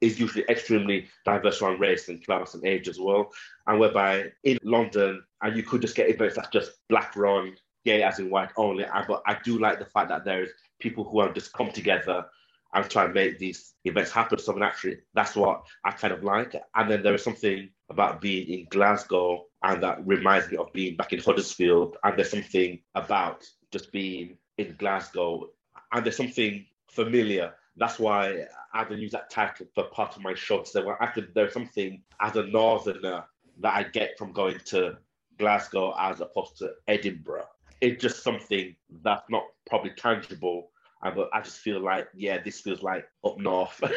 is 0.00 0.18
usually 0.18 0.44
extremely 0.48 1.08
diverse 1.24 1.62
around 1.62 1.80
race 1.80 2.08
and 2.08 2.24
class 2.24 2.54
and 2.54 2.66
age 2.66 2.88
as 2.88 2.98
well. 2.98 3.30
And 3.66 3.78
whereby 3.78 4.32
in 4.44 4.58
London, 4.62 5.22
and 5.42 5.56
you 5.56 5.62
could 5.62 5.80
just 5.80 5.94
get 5.94 6.10
events 6.10 6.36
that's 6.36 6.48
just 6.48 6.72
black 6.88 7.14
run, 7.16 7.54
gay 7.84 8.02
as 8.02 8.18
in 8.18 8.30
white 8.30 8.50
only. 8.56 8.84
But 9.06 9.22
I 9.26 9.38
do 9.44 9.58
like 9.58 9.78
the 9.78 9.86
fact 9.86 10.08
that 10.08 10.24
there's 10.24 10.50
people 10.80 11.04
who 11.04 11.20
have 11.20 11.34
just 11.34 11.52
come 11.52 11.70
together 11.70 12.24
and 12.74 12.88
try 12.88 13.04
and 13.04 13.14
make 13.14 13.38
these 13.38 13.74
events 13.84 14.10
happen. 14.10 14.38
So 14.38 14.52
naturally, 14.52 14.98
that's 15.14 15.36
what 15.36 15.64
I 15.84 15.90
kind 15.90 16.12
of 16.12 16.24
like. 16.24 16.54
And 16.74 16.90
then 16.90 17.02
there 17.02 17.14
is 17.14 17.22
something 17.22 17.68
about 17.90 18.20
being 18.20 18.48
in 18.48 18.66
Glasgow, 18.70 19.44
and 19.62 19.82
that 19.82 20.06
reminds 20.06 20.50
me 20.50 20.56
of 20.56 20.72
being 20.72 20.96
back 20.96 21.12
in 21.12 21.20
Huddersfield. 21.20 21.96
And 22.02 22.16
there's 22.16 22.30
something 22.30 22.80
about 22.94 23.44
just 23.70 23.92
being 23.92 24.38
in 24.58 24.74
Glasgow, 24.78 25.50
and 25.92 26.04
there's 26.04 26.16
something 26.16 26.66
familiar. 26.88 27.54
That's 27.76 27.98
why 27.98 28.46
I 28.74 28.84
don't 28.84 28.98
use 28.98 29.12
that 29.12 29.30
title 29.30 29.66
for 29.74 29.84
part 29.84 30.16
of 30.16 30.22
my 30.22 30.34
show. 30.34 30.64
So 30.64 30.84
well, 30.84 30.96
actually, 31.00 31.28
there's 31.34 31.52
something 31.52 32.02
as 32.20 32.36
a 32.36 32.46
northerner 32.46 33.24
that 33.60 33.74
I 33.74 33.82
get 33.84 34.18
from 34.18 34.32
going 34.32 34.58
to 34.66 34.96
Glasgow 35.38 35.94
as 35.98 36.20
opposed 36.20 36.58
to 36.58 36.72
Edinburgh. 36.88 37.46
It's 37.80 38.00
just 38.00 38.22
something 38.22 38.76
that's 39.02 39.28
not 39.28 39.44
probably 39.66 39.90
tangible, 39.90 40.70
but 41.10 41.30
I 41.32 41.40
just 41.40 41.58
feel 41.58 41.80
like, 41.80 42.08
yeah, 42.14 42.38
this 42.42 42.60
feels 42.60 42.82
like 42.82 43.06
up 43.24 43.38
north. 43.38 43.80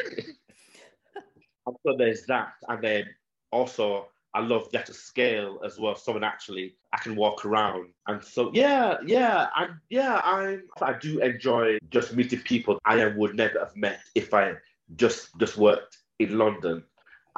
so 1.86 1.96
there's 1.96 2.24
that, 2.26 2.52
and 2.68 2.82
then 2.82 3.04
also 3.52 4.08
I 4.34 4.40
love 4.40 4.70
that 4.72 4.86
to 4.86 4.92
scale 4.92 5.60
as 5.64 5.78
well. 5.78 5.94
Someone 5.94 6.24
actually 6.24 6.76
I 6.92 6.98
can 6.98 7.16
walk 7.16 7.46
around, 7.46 7.88
and 8.06 8.22
so 8.22 8.50
yeah, 8.52 8.98
yeah, 9.06 9.48
and 9.56 9.76
yeah, 9.88 10.20
I 10.22 10.58
I 10.82 10.92
do 10.92 11.20
enjoy 11.20 11.78
just 11.90 12.14
meeting 12.14 12.40
people 12.40 12.78
I 12.84 13.06
would 13.06 13.34
never 13.34 13.58
have 13.60 13.74
met 13.76 14.00
if 14.14 14.34
I 14.34 14.54
just 14.96 15.30
just 15.38 15.56
worked 15.56 15.98
in 16.18 16.36
London. 16.36 16.84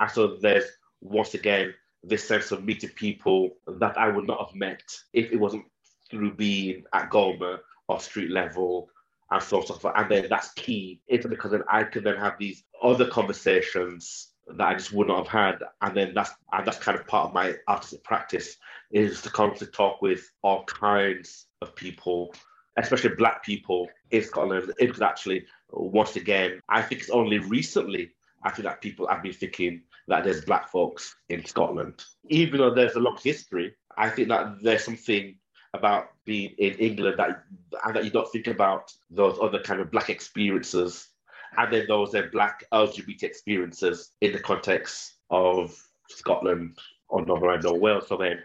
And 0.01 0.11
so 0.11 0.39
there's 0.41 0.65
once 1.01 1.35
again 1.35 1.75
this 2.03 2.27
sense 2.27 2.53
of 2.53 2.65
meeting 2.65 2.91
people 2.91 3.51
that 3.67 3.99
I 3.99 4.09
would 4.09 4.27
not 4.27 4.45
have 4.45 4.55
met 4.55 4.83
if 5.13 5.31
it 5.33 5.37
wasn't 5.37 5.65
through 6.11 6.35
being 6.35 6.85
at 6.93 7.11
GOMA 7.11 7.61
or 7.89 8.01
street 8.01 8.31
level 8.31 8.89
and 9.31 9.43
so 9.43 9.63
on. 9.63 9.93
And 9.97 10.11
then 10.11 10.27
that's 10.29 10.53
key. 10.53 11.01
It's 11.07 11.27
because 11.27 11.51
then 11.51 11.65
I 11.71 11.85
can 11.85 12.05
then 12.05 12.17
have 12.17 12.39
these 12.39 12.65
other 12.83 13.07
conversations 13.07 14.29
that 14.47 14.67
I 14.67 14.75
just 14.75 14.93
would 14.93 15.09
not 15.09 15.27
have 15.27 15.29
had. 15.29 15.63
And 15.83 15.97
then 15.97 16.15
that's 16.15 16.31
and 16.53 16.67
that's 16.67 16.79
kind 16.79 16.99
of 16.99 17.07
part 17.07 17.29
of 17.29 17.35
my 17.35 17.55
artistic 17.69 18.05
practice 18.05 18.57
is 18.91 19.21
to 19.23 19.31
constantly 19.31 19.73
talk 19.73 20.01
with 20.01 20.31
all 20.43 20.65
kinds 20.65 21.47
of 21.61 21.75
people, 21.77 22.35
especially 22.77 23.15
black 23.17 23.45
people 23.45 23.89
in 24.11 24.23
Scotland. 24.23 24.73
Because 24.79 25.03
actually, 25.03 25.45
once 25.71 26.17
again, 26.17 26.61
I 26.69 26.83
think 26.83 27.03
it's 27.03 27.11
only 27.11 27.39
recently 27.39 28.13
I 28.43 28.51
think 28.51 28.65
that 28.65 28.81
people 28.81 29.09
have 29.09 29.23
been 29.23 29.33
thinking 29.33 29.83
that 30.07 30.25
there's 30.25 30.45
black 30.45 30.69
folks 30.69 31.15
in 31.29 31.45
Scotland. 31.45 32.05
Even 32.29 32.61
though 32.61 32.75
there's 32.75 32.95
a 32.95 33.01
long 33.01 33.19
history, 33.23 33.75
I 33.97 34.09
think 34.11 34.29
that 34.29 34.63
there's 34.63 34.85
something 34.85 35.37
about 35.75 36.11
being 36.25 36.55
in 36.59 36.75
England 36.75 37.17
that 37.19 37.43
and 37.85 37.95
that 37.95 38.05
you 38.05 38.11
don't 38.11 38.31
think 38.33 38.47
about 38.47 38.93
those 39.11 39.39
other 39.41 39.61
kind 39.61 39.81
of 39.81 39.91
black 39.91 40.09
experiences 40.09 41.09
and 41.57 41.73
then 41.73 41.87
those 41.89 42.13
then 42.13 42.29
black 42.33 42.65
LGBT 42.73 43.23
experiences 43.23 44.13
in 44.21 44.33
the 44.33 44.39
context 44.39 45.15
of 45.31 45.77
Scotland 46.09 46.79
or 47.09 47.25
Northern 47.25 47.49
Ireland 47.49 47.67
or 47.67 47.79
Wales. 47.79 48.09
So 48.09 48.17
then 48.17 48.41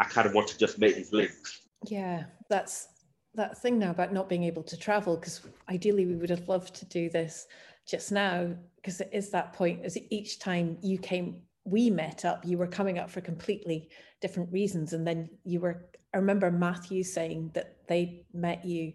I 0.00 0.04
kind 0.04 0.26
of 0.26 0.34
want 0.34 0.48
to 0.48 0.58
just 0.58 0.78
make 0.78 0.96
these 0.96 1.12
links. 1.12 1.66
Yeah, 1.86 2.24
that's 2.48 2.88
that 3.34 3.58
thing 3.58 3.78
now 3.78 3.90
about 3.90 4.12
not 4.12 4.28
being 4.28 4.44
able 4.44 4.62
to 4.62 4.76
travel 4.76 5.16
because 5.16 5.42
ideally 5.68 6.06
we 6.06 6.16
would 6.16 6.30
have 6.30 6.48
loved 6.48 6.74
to 6.74 6.86
do 6.86 7.10
this 7.10 7.46
just 7.86 8.10
now 8.10 8.48
because 8.76 9.00
it 9.00 9.10
is 9.12 9.30
that 9.30 9.52
point 9.52 9.84
as 9.84 9.98
each 10.10 10.38
time 10.38 10.78
you 10.80 10.98
came 10.98 11.42
we 11.66 11.90
met 11.90 12.24
up 12.24 12.44
you 12.46 12.56
were 12.56 12.66
coming 12.66 12.98
up 12.98 13.10
for 13.10 13.20
completely 13.20 13.88
different 14.20 14.50
reasons 14.52 14.92
and 14.92 15.06
then 15.06 15.28
you 15.44 15.60
were 15.60 15.86
i 16.14 16.16
remember 16.16 16.50
matthew 16.50 17.02
saying 17.02 17.50
that 17.54 17.76
they 17.88 18.24
met 18.32 18.64
you 18.64 18.92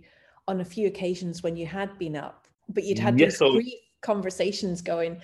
on 0.48 0.62
a 0.62 0.66
few 0.66 0.88
occasions 0.88 1.44
when 1.44 1.56
you 1.56 1.66
had 1.66 1.98
been 2.00 2.16
up 2.16 2.48
but 2.70 2.84
you'd 2.84 3.00
had 3.00 3.20
yes, 3.20 3.34
these 3.34 3.40
so- 3.40 3.54
brief 3.54 3.74
conversations 4.02 4.82
going 4.82 5.22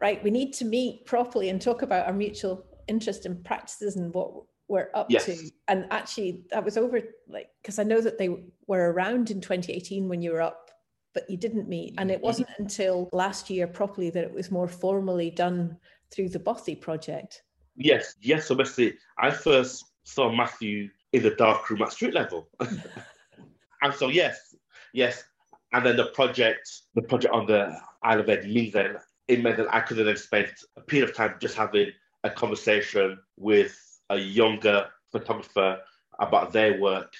right 0.00 0.22
we 0.22 0.30
need 0.30 0.52
to 0.52 0.64
meet 0.64 1.06
properly 1.06 1.48
and 1.48 1.62
talk 1.62 1.82
about 1.82 2.06
our 2.06 2.12
mutual 2.12 2.66
interest 2.88 3.24
in 3.26 3.42
practices 3.42 3.96
and 3.96 4.12
what 4.12 4.30
we're 4.68 4.90
up 4.94 5.06
yes. 5.08 5.24
to 5.24 5.50
and 5.68 5.86
actually 5.90 6.42
that 6.50 6.62
was 6.62 6.76
over 6.76 7.00
like 7.26 7.48
because 7.62 7.78
i 7.78 7.82
know 7.82 8.00
that 8.00 8.18
they 8.18 8.28
were 8.66 8.92
around 8.92 9.30
in 9.30 9.40
2018 9.40 10.08
when 10.08 10.20
you 10.20 10.32
were 10.32 10.42
up 10.42 10.70
but 11.14 11.28
you 11.30 11.36
didn't 11.36 11.68
meet 11.68 11.94
and 11.98 12.10
it 12.10 12.16
mm-hmm. 12.16 12.26
wasn't 12.26 12.48
until 12.58 13.08
last 13.12 13.48
year 13.48 13.66
properly 13.66 14.10
that 14.10 14.24
it 14.24 14.32
was 14.32 14.50
more 14.50 14.68
formally 14.68 15.30
done 15.30 15.76
through 16.10 16.28
the 16.30 16.38
Bothy 16.38 16.80
project? 16.80 17.42
Yes 17.76 18.14
yes 18.20 18.46
so 18.46 18.54
basically 18.54 18.94
i 19.18 19.30
first 19.30 19.84
saw 20.02 20.32
matthew 20.32 20.88
in 21.12 21.22
the 21.22 21.30
dark 21.30 21.70
room 21.70 21.82
at 21.82 21.92
street 21.92 22.14
level. 22.14 22.48
And 23.80 23.94
so 23.94 24.08
yes 24.08 24.48
yes. 24.92 25.24
And 25.72 25.84
then 25.84 25.96
the 25.96 26.06
project, 26.06 26.70
the 26.94 27.02
project 27.02 27.34
on 27.34 27.46
the 27.46 27.78
Isle 28.02 28.20
of 28.20 28.26
Eigg 28.26 28.72
then 28.72 28.96
it 29.28 29.42
meant 29.42 29.58
that 29.58 29.72
I 29.74 29.80
could 29.80 29.98
then 29.98 30.16
spent 30.16 30.50
a 30.76 30.80
period 30.80 31.10
of 31.10 31.14
time 31.14 31.34
just 31.40 31.56
having 31.56 31.90
a 32.24 32.30
conversation 32.30 33.18
with 33.36 33.76
a 34.08 34.16
younger 34.16 34.86
photographer 35.12 35.78
about 36.18 36.52
their 36.52 36.80
work 36.80 37.12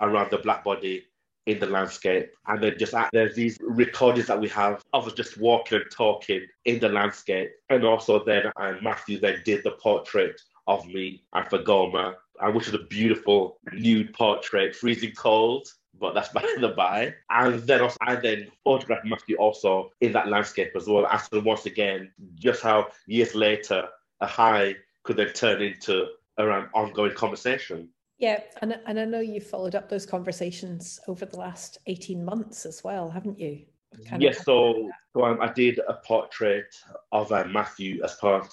around 0.00 0.30
the 0.30 0.38
black 0.38 0.62
body 0.64 1.04
in 1.46 1.58
the 1.58 1.66
landscape. 1.66 2.30
And 2.46 2.62
then 2.62 2.74
just 2.78 2.94
there's 3.12 3.34
these 3.34 3.58
recordings 3.60 4.26
that 4.28 4.40
we 4.40 4.48
have 4.48 4.82
of 4.92 5.06
us 5.06 5.12
just 5.12 5.38
walking 5.38 5.80
and 5.80 5.90
talking 5.90 6.46
in 6.64 6.80
the 6.80 6.88
landscape. 6.88 7.50
And 7.70 7.84
also 7.84 8.24
then 8.24 8.50
and 8.56 8.82
Matthew 8.82 9.18
then 9.18 9.42
did 9.44 9.62
the 9.64 9.72
portrait 9.72 10.40
of 10.66 10.86
me 10.86 11.22
and 11.32 11.48
for 11.48 11.58
Goma, 11.58 12.14
uh, 12.40 12.50
which 12.50 12.68
is 12.68 12.74
a 12.74 12.78
beautiful 12.78 13.58
nude 13.72 14.14
portrait, 14.14 14.74
freezing 14.74 15.12
cold 15.12 15.68
but 15.98 16.14
that's 16.14 16.28
by 16.32 16.44
the 16.60 16.68
by. 16.68 17.14
And 17.30 17.60
then 17.60 17.80
also, 17.80 17.96
I 18.00 18.16
then 18.16 18.48
photographed 18.62 19.06
Matthew 19.06 19.36
also 19.36 19.90
in 20.00 20.12
that 20.12 20.28
landscape 20.28 20.72
as 20.76 20.86
well. 20.86 21.06
Asking 21.06 21.44
once 21.44 21.66
again 21.66 22.12
just 22.34 22.62
how 22.62 22.88
years 23.06 23.34
later 23.34 23.88
a 24.20 24.26
high 24.26 24.76
could 25.02 25.16
then 25.16 25.32
turn 25.32 25.62
into 25.62 26.06
around 26.38 26.68
ongoing 26.74 27.14
conversation. 27.14 27.88
Yeah, 28.24 28.40
and 28.62 28.80
and 28.86 28.98
I 28.98 29.04
know 29.04 29.20
you've 29.20 29.46
followed 29.46 29.74
up 29.74 29.90
those 29.90 30.06
conversations 30.06 30.98
over 31.08 31.26
the 31.26 31.36
last 31.36 31.76
eighteen 31.86 32.24
months 32.24 32.64
as 32.64 32.82
well, 32.82 33.10
haven't 33.10 33.38
you? 33.38 33.66
Kind 34.08 34.22
yes, 34.22 34.42
so, 34.46 34.88
so 35.12 35.26
um, 35.26 35.42
I 35.42 35.52
did 35.52 35.78
a 35.86 35.94
portrait 36.06 36.74
of 37.12 37.30
uh, 37.30 37.44
Matthew 37.44 38.02
as 38.02 38.14
part 38.14 38.50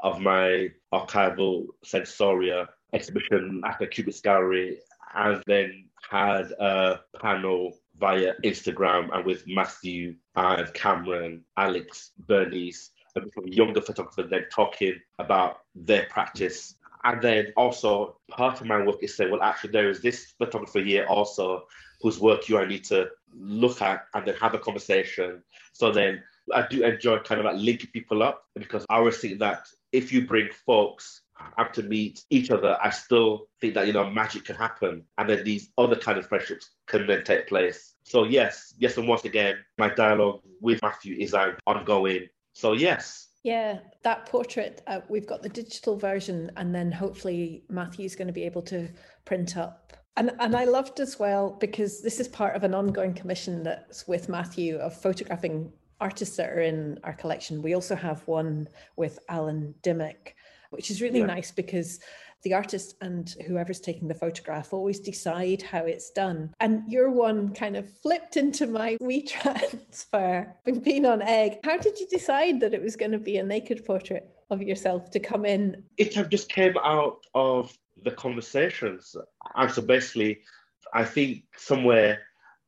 of 0.00 0.20
my 0.20 0.68
archival 0.92 1.68
sensoria 1.86 2.68
exhibition 2.92 3.62
at 3.64 3.78
the 3.78 3.86
Cubitt's 3.86 4.20
Gallery, 4.20 4.76
and 5.14 5.42
then 5.46 5.86
had 6.10 6.50
a 6.60 7.00
panel 7.18 7.78
via 7.98 8.34
Instagram 8.44 9.08
and 9.14 9.24
with 9.24 9.42
Matthew 9.46 10.16
and 10.36 10.72
Cameron, 10.74 11.42
Alex, 11.56 12.10
Bernice, 12.28 12.90
some 13.14 13.46
younger 13.46 13.80
photographer, 13.80 14.24
then 14.24 14.44
talking 14.52 15.00
about 15.18 15.60
their 15.74 16.04
practice 16.10 16.74
And 17.04 17.20
then 17.20 17.52
also 17.56 18.16
part 18.30 18.60
of 18.60 18.66
my 18.66 18.82
work 18.82 19.02
is 19.02 19.16
saying, 19.16 19.30
well, 19.30 19.42
actually, 19.42 19.72
there 19.72 19.90
is 19.90 20.00
this 20.00 20.32
photographer 20.38 20.80
here 20.80 21.06
also 21.06 21.64
whose 22.00 22.18
work 22.18 22.48
you 22.48 22.58
I 22.58 22.66
need 22.66 22.84
to 22.84 23.08
look 23.34 23.82
at 23.82 24.06
and 24.14 24.26
then 24.26 24.34
have 24.36 24.54
a 24.54 24.58
conversation. 24.58 25.42
So 25.72 25.92
then 25.92 26.22
I 26.52 26.66
do 26.66 26.82
enjoy 26.84 27.18
kind 27.18 27.40
of 27.40 27.46
like 27.46 27.56
linking 27.56 27.90
people 27.92 28.22
up 28.22 28.44
because 28.54 28.84
I 28.88 28.96
always 28.96 29.18
think 29.18 29.38
that 29.40 29.66
if 29.92 30.12
you 30.12 30.26
bring 30.26 30.48
folks 30.66 31.22
up 31.58 31.72
to 31.74 31.82
meet 31.82 32.22
each 32.30 32.50
other, 32.50 32.76
I 32.82 32.90
still 32.90 33.48
think 33.60 33.74
that, 33.74 33.86
you 33.86 33.92
know, 33.92 34.08
magic 34.08 34.44
can 34.44 34.56
happen. 34.56 35.04
And 35.18 35.28
then 35.28 35.44
these 35.44 35.70
other 35.78 35.96
kind 35.96 36.18
of 36.18 36.26
friendships 36.26 36.70
can 36.86 37.06
then 37.06 37.24
take 37.24 37.48
place. 37.48 37.94
So 38.04 38.24
yes, 38.24 38.74
yes, 38.78 38.96
and 38.96 39.08
once 39.08 39.24
again, 39.24 39.56
my 39.78 39.88
dialogue 39.88 40.40
with 40.60 40.80
Matthew 40.82 41.16
is 41.18 41.34
ongoing. 41.66 42.28
So 42.52 42.72
yes, 42.72 43.28
yeah, 43.44 43.80
that 44.02 44.24
portrait, 44.24 44.82
uh, 44.86 45.00
we've 45.08 45.26
got 45.26 45.42
the 45.42 45.50
digital 45.50 45.96
version, 45.96 46.50
and 46.56 46.74
then 46.74 46.90
hopefully 46.90 47.62
Matthew's 47.68 48.16
going 48.16 48.26
to 48.26 48.32
be 48.32 48.44
able 48.44 48.62
to 48.62 48.88
print 49.26 49.58
up. 49.58 49.92
And, 50.16 50.32
and 50.40 50.56
I 50.56 50.64
loved 50.64 50.98
as 50.98 51.18
well 51.18 51.50
because 51.60 52.00
this 52.00 52.20
is 52.20 52.28
part 52.28 52.56
of 52.56 52.64
an 52.64 52.74
ongoing 52.74 53.12
commission 53.12 53.62
that's 53.62 54.08
with 54.08 54.30
Matthew 54.30 54.76
of 54.78 54.96
photographing 54.96 55.72
artists 56.00 56.36
that 56.36 56.50
are 56.50 56.60
in 56.60 56.98
our 57.04 57.12
collection. 57.12 57.60
We 57.60 57.74
also 57.74 57.94
have 57.94 58.26
one 58.26 58.66
with 58.96 59.18
Alan 59.28 59.74
Dimmick, 59.82 60.36
which 60.70 60.90
is 60.90 61.02
really 61.02 61.20
yeah. 61.20 61.26
nice 61.26 61.50
because 61.50 62.00
the 62.44 62.54
artist 62.54 62.94
and 63.00 63.34
whoever's 63.46 63.80
taking 63.80 64.06
the 64.06 64.14
photograph 64.14 64.72
always 64.72 65.00
decide 65.00 65.62
how 65.62 65.84
it's 65.84 66.10
done. 66.10 66.54
And 66.60 66.82
your 66.86 67.10
one 67.10 67.52
kind 67.54 67.76
of 67.76 67.90
flipped 67.98 68.36
into 68.36 68.66
my 68.66 68.96
WeTransfer, 69.02 70.52
being 70.82 71.06
on 71.06 71.20
Eigg. 71.20 71.58
How 71.64 71.78
did 71.78 71.98
you 71.98 72.06
decide 72.06 72.60
that 72.60 72.74
it 72.74 72.82
was 72.82 72.96
going 72.96 73.12
to 73.12 73.18
be 73.18 73.38
a 73.38 73.42
naked 73.42 73.84
portrait 73.84 74.28
of 74.50 74.62
yourself 74.62 75.10
to 75.10 75.20
come 75.20 75.44
in? 75.44 75.82
It 75.96 76.30
just 76.30 76.48
came 76.48 76.76
out 76.84 77.18
of 77.34 77.76
the 78.02 78.10
conversations. 78.10 79.16
And 79.56 79.70
so 79.70 79.82
basically, 79.82 80.40
I 80.92 81.04
think 81.04 81.44
somewhere 81.56 82.20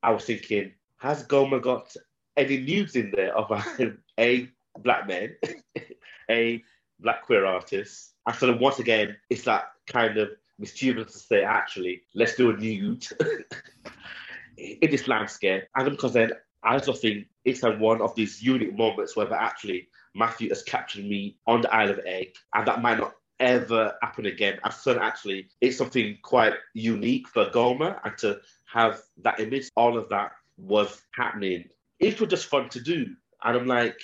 I 0.03 0.11
was 0.11 0.25
thinking, 0.25 0.73
has 0.99 1.25
Goma 1.27 1.61
got 1.61 1.95
any 2.37 2.59
nudes 2.59 2.97
in 2.97 3.13
there 3.15 3.37
of 3.37 3.51
a, 3.51 3.93
a 4.21 4.49
black 4.79 5.07
man, 5.07 5.37
a 6.31 6.63
black 7.01 7.23
queer 7.23 7.45
artist, 7.45 8.13
and 8.27 8.37
so 8.37 8.47
then 8.47 8.59
once 8.59 8.79
again, 8.79 9.17
it's 9.31 9.43
that 9.45 9.73
kind 9.87 10.19
of 10.19 10.31
mischievous 10.59 11.13
to 11.13 11.19
say, 11.19 11.45
actually, 11.45 12.03
let's 12.15 12.35
do 12.35 12.51
a 12.51 12.57
nude 12.57 13.07
in 14.57 14.91
this 14.91 15.07
landscape. 15.07 15.65
And 15.75 15.91
because 15.91 16.13
then 16.13 16.33
I 16.63 16.75
also 16.75 16.93
think 16.93 17.27
it's 17.45 17.63
a 17.63 17.71
one 17.73 18.01
of 18.03 18.15
these 18.15 18.43
unique 18.43 18.77
moments 18.77 19.17
where 19.17 19.33
actually 19.33 19.89
Matthew 20.15 20.49
has 20.49 20.63
captured 20.63 21.05
me 21.05 21.37
on 21.47 21.61
the 21.61 21.73
Isle 21.73 21.91
of 21.91 22.01
Eigg, 22.05 22.35
and 22.55 22.67
that 22.67 22.83
might 22.83 22.99
not 22.99 23.15
ever 23.39 23.95
happen 24.03 24.27
again. 24.27 24.59
And 24.65 24.73
so 24.73 24.99
actually, 24.99 25.49
it's 25.61 25.77
something 25.77 26.19
quite 26.23 26.55
unique 26.75 27.29
for 27.29 27.47
Goma, 27.51 28.01
and 28.05 28.17
to 28.19 28.41
have 28.73 29.03
that 29.23 29.39
image, 29.39 29.71
all 29.77 29.97
of 29.97 30.09
that 30.09 30.33
was 30.57 31.03
happening. 31.15 31.65
It 32.01 32.21
was 32.21 32.31
just 32.31 32.47
fun 32.47 32.69
to 32.71 32.81
do. 32.81 33.15
And 33.45 33.57
I'm 33.57 33.67
like, 33.67 34.01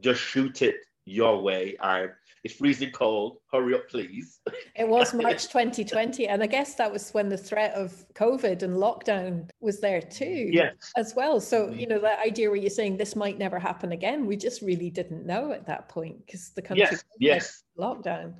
just 0.00 0.20
shoot 0.20 0.62
it 0.62 0.76
your 1.04 1.40
way. 1.42 1.76
And 1.80 2.10
it's 2.44 2.54
freezing 2.54 2.90
cold. 2.90 3.38
Hurry 3.52 3.74
up, 3.74 3.88
please. 3.88 4.40
It 4.74 4.88
was 4.88 5.12
March 5.12 5.48
2020. 5.48 6.28
And 6.28 6.42
I 6.42 6.46
guess 6.46 6.74
that 6.76 6.90
was 6.90 7.10
when 7.10 7.28
the 7.28 7.36
threat 7.36 7.74
of 7.74 8.04
COVID 8.14 8.62
and 8.62 8.76
lockdown 8.76 9.50
was 9.60 9.80
there 9.80 10.00
too. 10.00 10.48
Yes. 10.50 10.74
As 10.96 11.14
well. 11.14 11.40
So, 11.40 11.66
mm-hmm. 11.66 11.78
you 11.78 11.86
know, 11.86 12.00
that 12.00 12.20
idea 12.20 12.48
where 12.48 12.58
you're 12.58 12.70
saying 12.70 12.96
this 12.96 13.14
might 13.14 13.38
never 13.38 13.58
happen 13.58 13.92
again, 13.92 14.26
we 14.26 14.36
just 14.36 14.62
really 14.62 14.88
didn't 14.88 15.26
know 15.26 15.52
at 15.52 15.66
that 15.66 15.90
point 15.90 16.24
because 16.24 16.50
the 16.50 16.62
country 16.62 16.86
yes, 16.90 17.04
yes. 17.20 17.62
lockdown. 17.78 18.34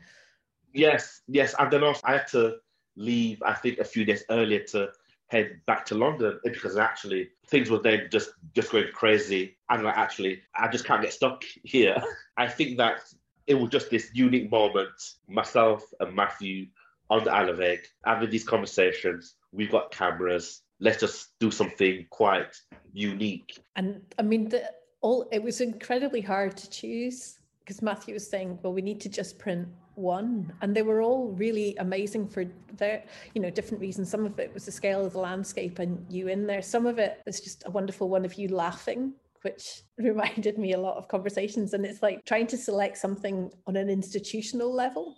Yes, 0.72 1.20
yes. 1.28 1.54
And 1.58 1.70
then 1.70 1.84
also 1.84 2.00
I 2.04 2.12
had 2.12 2.26
to 2.28 2.56
leave, 2.96 3.42
I 3.42 3.52
think, 3.52 3.78
a 3.78 3.84
few 3.84 4.06
days 4.06 4.24
earlier 4.30 4.64
to 4.68 4.88
head 5.28 5.60
back 5.66 5.84
to 5.86 5.94
London 5.94 6.38
because 6.44 6.76
actually 6.76 7.28
things 7.48 7.70
were 7.70 7.78
then 7.78 8.08
just 8.10 8.30
just 8.54 8.70
going 8.70 8.84
crazy 8.92 9.56
and 9.70 9.82
like 9.82 9.96
actually 9.96 10.42
I 10.54 10.68
just 10.68 10.84
can't 10.84 11.02
get 11.02 11.12
stuck 11.12 11.42
here. 11.62 12.02
I 12.36 12.48
think 12.48 12.76
that 12.78 13.00
it 13.46 13.54
was 13.54 13.70
just 13.70 13.90
this 13.90 14.10
unique 14.14 14.50
moment. 14.50 14.92
Myself 15.28 15.84
and 16.00 16.14
Matthew 16.14 16.66
on 17.10 17.24
the 17.24 17.32
Isle 17.32 17.76
having 18.04 18.30
these 18.30 18.44
conversations. 18.44 19.34
We've 19.52 19.70
got 19.70 19.90
cameras. 19.90 20.62
Let's 20.80 21.00
just 21.00 21.38
do 21.38 21.50
something 21.50 22.06
quite 22.10 22.56
unique. 22.92 23.58
And 23.76 24.02
I 24.18 24.22
mean, 24.22 24.48
the, 24.48 24.70
all 25.00 25.28
it 25.30 25.42
was 25.42 25.60
incredibly 25.60 26.20
hard 26.20 26.56
to 26.56 26.70
choose 26.70 27.38
because 27.60 27.82
Matthew 27.82 28.14
was 28.14 28.28
saying, 28.28 28.58
"Well, 28.62 28.72
we 28.72 28.82
need 28.82 29.00
to 29.02 29.08
just 29.08 29.38
print 29.38 29.68
one," 29.94 30.52
and 30.62 30.74
they 30.74 30.82
were 30.82 31.02
all 31.02 31.28
really 31.32 31.76
amazing 31.76 32.28
for 32.28 32.46
their, 32.78 33.04
you 33.34 33.42
know, 33.42 33.50
different 33.50 33.80
reasons. 33.80 34.10
Some 34.10 34.24
of 34.24 34.38
it 34.38 34.52
was 34.54 34.64
the 34.64 34.72
scale 34.72 35.04
of 35.04 35.12
the 35.12 35.18
landscape 35.18 35.78
and 35.78 36.04
you 36.08 36.28
in 36.28 36.46
there. 36.46 36.62
Some 36.62 36.86
of 36.86 36.98
it 36.98 37.20
is 37.26 37.40
just 37.40 37.62
a 37.66 37.70
wonderful 37.70 38.08
one 38.08 38.24
of 38.24 38.34
you 38.34 38.48
laughing 38.48 39.12
which 39.42 39.82
reminded 39.98 40.58
me 40.58 40.72
a 40.72 40.80
lot 40.80 40.96
of 40.96 41.08
conversations. 41.08 41.74
And 41.74 41.84
it's 41.84 42.02
like 42.02 42.24
trying 42.24 42.46
to 42.48 42.56
select 42.56 42.98
something 42.98 43.50
on 43.66 43.76
an 43.76 43.88
institutional 43.88 44.74
level. 44.74 45.16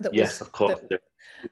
That 0.00 0.14
yes, 0.14 0.38
was, 0.38 0.48
of 0.48 0.52
course. 0.52 0.80
That, 0.88 1.00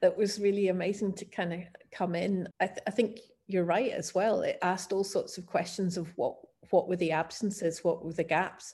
that, 0.01 0.17
was 0.17 0.39
really 0.39 0.69
amazing 0.69 1.13
to 1.15 1.25
kind 1.25 1.53
of 1.53 1.59
come 1.91 2.15
in. 2.15 2.47
I, 2.59 2.67
th- 2.67 2.79
I 2.87 2.91
think 2.91 3.19
you're 3.47 3.65
right 3.65 3.91
as 3.91 4.15
well. 4.15 4.41
It 4.41 4.57
asked 4.61 4.93
all 4.93 5.03
sorts 5.03 5.37
of 5.37 5.45
questions 5.45 5.97
of 5.97 6.11
what 6.15 6.35
what 6.71 6.87
were 6.87 6.95
the 6.95 7.11
absences, 7.11 7.83
what 7.83 8.05
were 8.05 8.13
the 8.13 8.23
gaps 8.23 8.73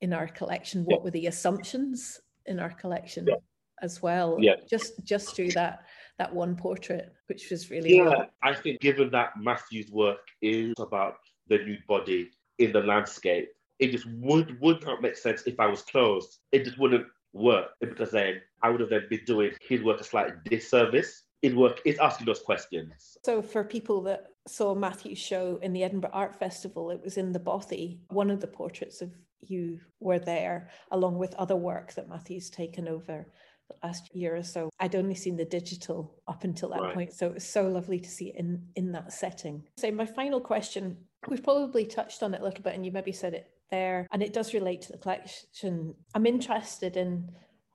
in 0.00 0.12
our 0.12 0.28
collection, 0.28 0.84
what 0.84 1.00
yeah. 1.00 1.04
were 1.04 1.10
the 1.10 1.26
assumptions 1.26 2.20
in 2.46 2.58
our 2.58 2.70
collection 2.70 3.26
yeah. 3.28 3.34
as 3.82 4.00
well. 4.02 4.38
Yeah. 4.40 4.54
Just 4.68 5.04
just 5.04 5.36
through 5.36 5.50
that 5.50 5.80
that 6.18 6.32
one 6.32 6.56
portrait, 6.56 7.12
which 7.26 7.50
was 7.50 7.70
really 7.70 7.96
yeah. 7.96 8.04
Cool. 8.04 8.26
I 8.42 8.54
think 8.54 8.80
given 8.80 9.10
that 9.10 9.32
Matthew's 9.38 9.90
work 9.90 10.26
is 10.40 10.74
about 10.78 11.16
the 11.48 11.58
nude 11.58 11.86
body 11.86 12.30
in 12.62 12.72
the 12.72 12.80
landscape. 12.80 13.48
It 13.78 13.90
just 13.90 14.06
would 14.06 14.60
would 14.60 14.84
not 14.84 15.02
make 15.02 15.16
sense 15.16 15.42
if 15.46 15.58
I 15.58 15.66
was 15.66 15.82
closed. 15.82 16.38
It 16.52 16.64
just 16.64 16.78
wouldn't 16.78 17.06
work 17.32 17.70
because 17.80 18.10
then 18.10 18.40
I 18.62 18.70
would 18.70 18.80
have 18.80 18.90
then 18.90 19.06
been 19.08 19.24
doing 19.26 19.52
his 19.60 19.82
work 19.82 20.00
a 20.00 20.04
slight 20.04 20.44
disservice. 20.44 21.24
In 21.42 21.56
work 21.56 21.80
is 21.84 21.98
asking 21.98 22.26
those 22.26 22.38
questions. 22.38 23.16
So 23.24 23.42
for 23.42 23.64
people 23.64 24.00
that 24.02 24.26
saw 24.46 24.76
Matthew's 24.76 25.18
show 25.18 25.58
in 25.60 25.72
the 25.72 25.82
Edinburgh 25.82 26.12
Art 26.12 26.36
Festival, 26.36 26.90
it 26.90 27.02
was 27.02 27.16
in 27.16 27.32
the 27.32 27.40
Bothy. 27.40 27.98
One 28.10 28.30
of 28.30 28.40
the 28.40 28.46
portraits 28.46 29.02
of 29.02 29.10
you 29.40 29.80
were 29.98 30.20
there, 30.20 30.70
along 30.92 31.18
with 31.18 31.34
other 31.34 31.56
work 31.56 31.94
that 31.94 32.08
Matthew's 32.08 32.48
taken 32.48 32.86
over 32.86 33.26
the 33.68 33.86
last 33.86 34.14
year 34.14 34.36
or 34.36 34.44
so. 34.44 34.70
I'd 34.78 34.94
only 34.94 35.16
seen 35.16 35.36
the 35.36 35.44
digital 35.44 36.14
up 36.28 36.44
until 36.44 36.68
that 36.70 36.80
right. 36.80 36.94
point, 36.94 37.12
so 37.12 37.26
it 37.26 37.34
was 37.34 37.44
so 37.44 37.68
lovely 37.68 37.98
to 37.98 38.08
see 38.08 38.28
it 38.28 38.36
in 38.36 38.64
in 38.76 38.92
that 38.92 39.12
setting. 39.12 39.64
So 39.78 39.90
my 39.90 40.06
final 40.06 40.40
question 40.40 40.96
We've 41.28 41.42
probably 41.42 41.84
touched 41.84 42.22
on 42.22 42.34
it 42.34 42.40
a 42.40 42.44
little 42.44 42.62
bit, 42.62 42.74
and 42.74 42.84
you 42.84 42.92
maybe 42.92 43.12
said 43.12 43.34
it 43.34 43.50
there, 43.70 44.08
and 44.12 44.22
it 44.22 44.32
does 44.32 44.54
relate 44.54 44.82
to 44.82 44.92
the 44.92 44.98
collection. 44.98 45.94
I'm 46.14 46.26
interested 46.26 46.96
in 46.96 47.30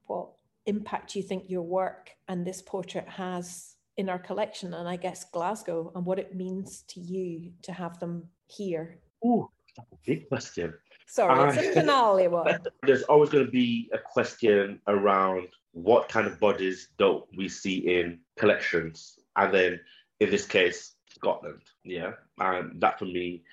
what 0.07 0.29
impact 0.65 1.15
you 1.15 1.23
think 1.23 1.49
your 1.49 1.61
work 1.61 2.11
and 2.27 2.45
this 2.45 2.61
portrait 2.61 3.07
has 3.07 3.75
in 3.95 4.09
our 4.09 4.19
collection, 4.19 4.73
and 4.73 4.87
I 4.87 4.95
guess 4.95 5.25
Glasgow, 5.31 5.91
and 5.95 6.05
what 6.05 6.19
it 6.19 6.35
means 6.35 6.83
to 6.89 6.99
you 6.99 7.51
to 7.63 7.71
have 7.71 7.99
them 7.99 8.27
here. 8.47 8.99
Oh, 9.23 9.49
that's 9.75 9.91
a 9.91 9.97
big 10.05 10.27
question. 10.27 10.73
Sorry, 11.07 11.49
it's 11.49 11.57
a 11.57 11.71
uh, 11.71 11.73
finale 11.81 12.27
one. 12.27 12.59
There's 12.83 13.03
always 13.03 13.29
going 13.29 13.45
to 13.45 13.51
be 13.51 13.89
a 13.93 13.97
question 13.97 14.79
around 14.87 15.47
what 15.71 16.09
kind 16.09 16.27
of 16.27 16.39
bodies 16.39 16.89
don't 16.97 17.23
we 17.35 17.47
see 17.47 17.77
in 17.77 18.19
collections, 18.37 19.19
and 19.35 19.53
then 19.53 19.79
in 20.19 20.29
this 20.29 20.45
case, 20.45 20.96
Scotland. 21.17 21.61
Yeah, 21.83 22.13
and 22.39 22.79
that 22.81 22.99
for 22.99 23.05
me 23.05 23.43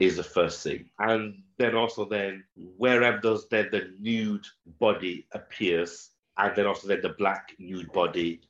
is 0.00 0.16
the 0.16 0.22
first 0.22 0.62
thing. 0.62 0.88
And 0.98 1.42
then 1.58 1.74
also 1.74 2.04
then 2.04 2.44
wherever 2.76 3.18
does 3.18 3.48
then 3.48 3.68
the 3.70 3.92
nude 4.00 4.46
body 4.78 5.26
appears, 5.32 6.10
and 6.38 6.54
then 6.56 6.66
also 6.66 6.88
then 6.88 7.02
the 7.02 7.10
black 7.10 7.52
nude 7.58 7.92
body 7.92 8.40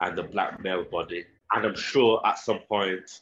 and 0.00 0.16
the 0.16 0.24
black 0.24 0.62
male 0.62 0.84
body. 0.84 1.24
And 1.52 1.64
I'm 1.64 1.76
sure 1.76 2.20
at 2.26 2.38
some 2.38 2.60
point, 2.68 3.20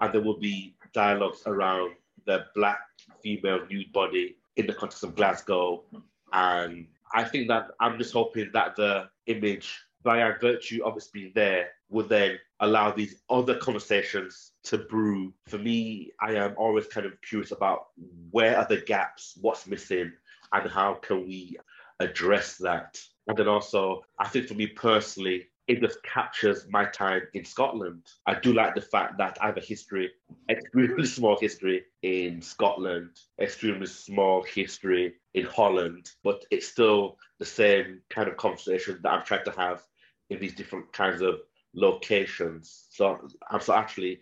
and 0.00 0.12
there 0.12 0.20
will 0.20 0.38
be 0.38 0.74
dialogues 0.92 1.42
around 1.46 1.94
the 2.26 2.46
black 2.54 2.80
female 3.22 3.60
nude 3.70 3.92
body 3.92 4.36
in 4.56 4.66
the 4.66 4.72
context 4.72 5.04
of 5.04 5.14
Glasgow. 5.14 5.84
And 6.32 6.86
I 7.12 7.24
think 7.24 7.48
that 7.48 7.68
I'm 7.80 7.98
just 7.98 8.12
hoping 8.12 8.50
that 8.52 8.76
the 8.76 9.08
image, 9.26 9.80
by 10.04 10.22
our 10.22 10.38
virtue 10.38 10.84
of 10.84 10.96
its 10.96 11.08
being 11.08 11.32
there, 11.34 11.70
would 11.88 12.08
then 12.08 12.38
allow 12.60 12.90
these 12.90 13.16
other 13.28 13.56
conversations 13.56 14.52
to 14.64 14.78
brew. 14.78 15.34
For 15.48 15.58
me, 15.58 16.12
I 16.20 16.34
am 16.34 16.54
always 16.56 16.86
kind 16.86 17.06
of 17.06 17.20
curious 17.22 17.50
about 17.50 17.86
where 18.30 18.56
are 18.56 18.66
the 18.68 18.78
gaps, 18.78 19.36
what's 19.40 19.66
missing, 19.66 20.12
and 20.52 20.70
how 20.70 20.94
can 20.94 21.26
we 21.26 21.56
address 22.00 22.56
that. 22.58 22.98
And 23.26 23.36
then 23.36 23.48
also, 23.48 24.02
I 24.18 24.28
think 24.28 24.48
for 24.48 24.54
me 24.54 24.66
personally, 24.66 25.48
it 25.66 25.80
just 25.80 26.02
captures 26.02 26.66
my 26.68 26.84
time 26.84 27.22
in 27.32 27.44
Scotland. 27.44 28.02
I 28.26 28.34
do 28.34 28.52
like 28.52 28.74
the 28.74 28.82
fact 28.82 29.16
that 29.18 29.38
I 29.40 29.46
have 29.46 29.56
a 29.56 29.60
history, 29.60 30.10
extremely 30.50 31.06
small 31.06 31.38
history 31.40 31.84
in 32.02 32.42
Scotland, 32.42 33.10
extremely 33.40 33.86
small 33.86 34.42
history 34.42 35.14
in 35.32 35.46
Holland, 35.46 36.10
but 36.22 36.44
it's 36.50 36.68
still 36.68 37.16
the 37.38 37.46
same 37.46 38.02
kind 38.10 38.28
of 38.28 38.36
conversation 38.36 39.00
that 39.02 39.12
I'm 39.12 39.24
trying 39.24 39.44
to 39.46 39.52
have 39.52 39.82
in 40.30 40.40
these 40.40 40.54
different 40.54 40.92
kinds 40.92 41.20
of 41.20 41.40
locations. 41.74 42.86
So, 42.90 43.18
um, 43.50 43.60
so 43.60 43.74
actually, 43.74 44.20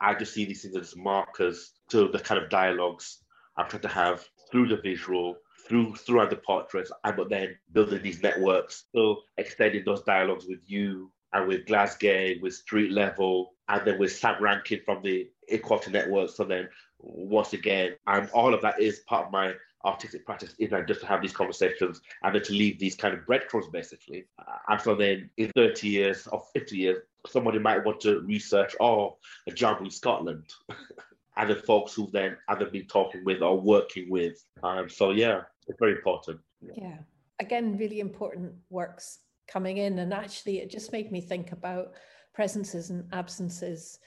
I 0.00 0.14
just 0.14 0.34
see 0.34 0.44
these 0.44 0.62
things 0.62 0.76
as 0.76 0.96
markers 0.96 1.72
to 1.90 2.08
the 2.08 2.18
kind 2.18 2.42
of 2.42 2.50
dialogues 2.50 3.18
I'm 3.56 3.68
trying 3.68 3.82
to 3.82 3.88
have 3.88 4.24
through 4.50 4.68
the 4.68 4.76
visual, 4.76 5.36
through 5.68 5.94
throughout 5.96 6.30
the 6.30 6.36
portraits, 6.36 6.90
and 7.04 7.16
but 7.16 7.28
then 7.28 7.56
building 7.72 8.02
these 8.02 8.22
networks. 8.22 8.84
So 8.94 9.22
extending 9.36 9.84
those 9.84 10.02
dialogues 10.02 10.46
with 10.48 10.60
you 10.66 11.12
and 11.32 11.48
with 11.48 11.66
Glasgow, 11.66 12.34
with 12.40 12.54
Street 12.54 12.92
Level, 12.92 13.52
and 13.68 13.86
then 13.86 13.98
with 13.98 14.12
Sam 14.12 14.42
Rankin 14.42 14.80
from 14.84 15.02
the 15.02 15.28
Equality 15.48 15.90
Network. 15.90 16.30
So 16.30 16.44
then 16.44 16.68
once 16.98 17.52
again, 17.52 17.96
and 18.06 18.30
all 18.30 18.54
of 18.54 18.62
that 18.62 18.80
is 18.80 19.00
part 19.00 19.26
of 19.26 19.32
my 19.32 19.54
artistic 19.84 20.24
practice 20.24 20.54
is 20.58 20.70
just 20.86 21.00
to 21.00 21.06
have 21.06 21.20
these 21.20 21.32
conversations 21.32 22.00
and 22.22 22.34
then 22.34 22.42
to 22.42 22.52
leave 22.52 22.78
these 22.78 22.94
kind 22.94 23.14
of 23.14 23.26
breadcrumbs 23.26 23.68
basically. 23.68 24.24
And 24.68 24.80
so 24.80 24.94
then 24.94 25.30
in 25.36 25.50
30 25.54 25.88
years 25.88 26.26
or 26.28 26.42
50 26.52 26.76
years, 26.76 26.98
somebody 27.26 27.58
might 27.58 27.84
want 27.84 28.00
to 28.00 28.20
research, 28.20 28.74
oh, 28.80 29.16
a 29.48 29.52
job 29.52 29.82
in 29.82 29.90
Scotland. 29.90 30.44
and 31.36 31.48
the 31.48 31.56
folks 31.56 31.94
who 31.94 32.10
then 32.12 32.36
either 32.48 32.66
been 32.66 32.86
talking 32.86 33.24
with 33.24 33.40
or 33.40 33.58
working 33.58 34.10
with. 34.10 34.44
Um, 34.62 34.88
so 34.88 35.12
yeah, 35.12 35.42
it's 35.66 35.78
very 35.78 35.92
important. 35.92 36.40
Yeah. 36.60 36.98
Again, 37.40 37.78
really 37.78 38.00
important 38.00 38.52
works 38.70 39.20
coming 39.48 39.78
in. 39.78 39.98
And 39.98 40.12
actually 40.12 40.58
it 40.58 40.70
just 40.70 40.92
made 40.92 41.10
me 41.10 41.20
think 41.20 41.52
about 41.52 41.94
presences 42.34 42.90
and 42.90 43.04
absences 43.12 43.98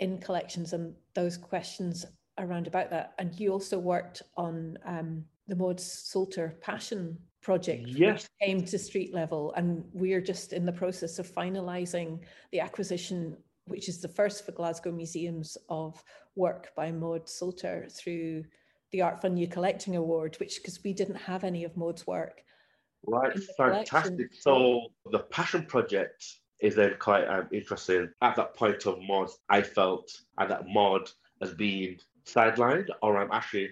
in 0.00 0.18
collections 0.18 0.72
and 0.74 0.94
those 1.14 1.38
questions 1.38 2.04
around 2.38 2.66
about 2.66 2.90
that. 2.90 3.14
And 3.18 3.38
you 3.38 3.52
also 3.52 3.78
worked 3.78 4.22
on 4.36 4.78
um, 4.84 5.24
the 5.48 5.56
Maud 5.56 5.78
Sulter 5.78 6.60
Passion 6.60 7.18
project, 7.42 7.86
yes. 7.86 8.22
which 8.22 8.48
came 8.48 8.64
to 8.64 8.78
street 8.78 9.14
level. 9.14 9.52
And 9.56 9.84
we're 9.92 10.20
just 10.20 10.52
in 10.52 10.66
the 10.66 10.72
process 10.72 11.18
of 11.18 11.28
finalising 11.28 12.20
the 12.52 12.60
acquisition, 12.60 13.36
which 13.66 13.88
is 13.88 14.00
the 14.00 14.08
first 14.08 14.44
for 14.44 14.52
Glasgow 14.52 14.92
Museums 14.92 15.56
of 15.68 16.02
work 16.34 16.70
by 16.76 16.92
Maud 16.92 17.26
Sulter 17.26 17.90
through 17.90 18.44
the 18.92 19.02
Art 19.02 19.20
Fund 19.20 19.34
New 19.34 19.48
Collecting 19.48 19.96
Award, 19.96 20.36
which 20.38 20.56
because 20.56 20.82
we 20.84 20.92
didn't 20.92 21.16
have 21.16 21.44
any 21.44 21.64
of 21.64 21.76
Maud's 21.76 22.06
work. 22.06 22.42
Right, 23.06 23.38
fantastic. 23.56 24.34
So 24.40 24.86
the 25.10 25.20
Passion 25.20 25.64
Project 25.64 26.24
is 26.60 26.74
then 26.74 26.94
quite 26.98 27.26
um, 27.26 27.48
interesting. 27.52 28.08
At 28.22 28.36
that 28.36 28.54
point 28.54 28.86
of 28.86 28.98
Maud, 29.02 29.30
I 29.48 29.62
felt 29.62 30.10
and 30.38 30.50
that 30.50 30.66
Maud 30.66 31.10
has 31.40 31.54
been 31.54 31.98
sidelined, 32.26 32.88
or 33.02 33.18
I'm 33.18 33.32
actually, 33.32 33.70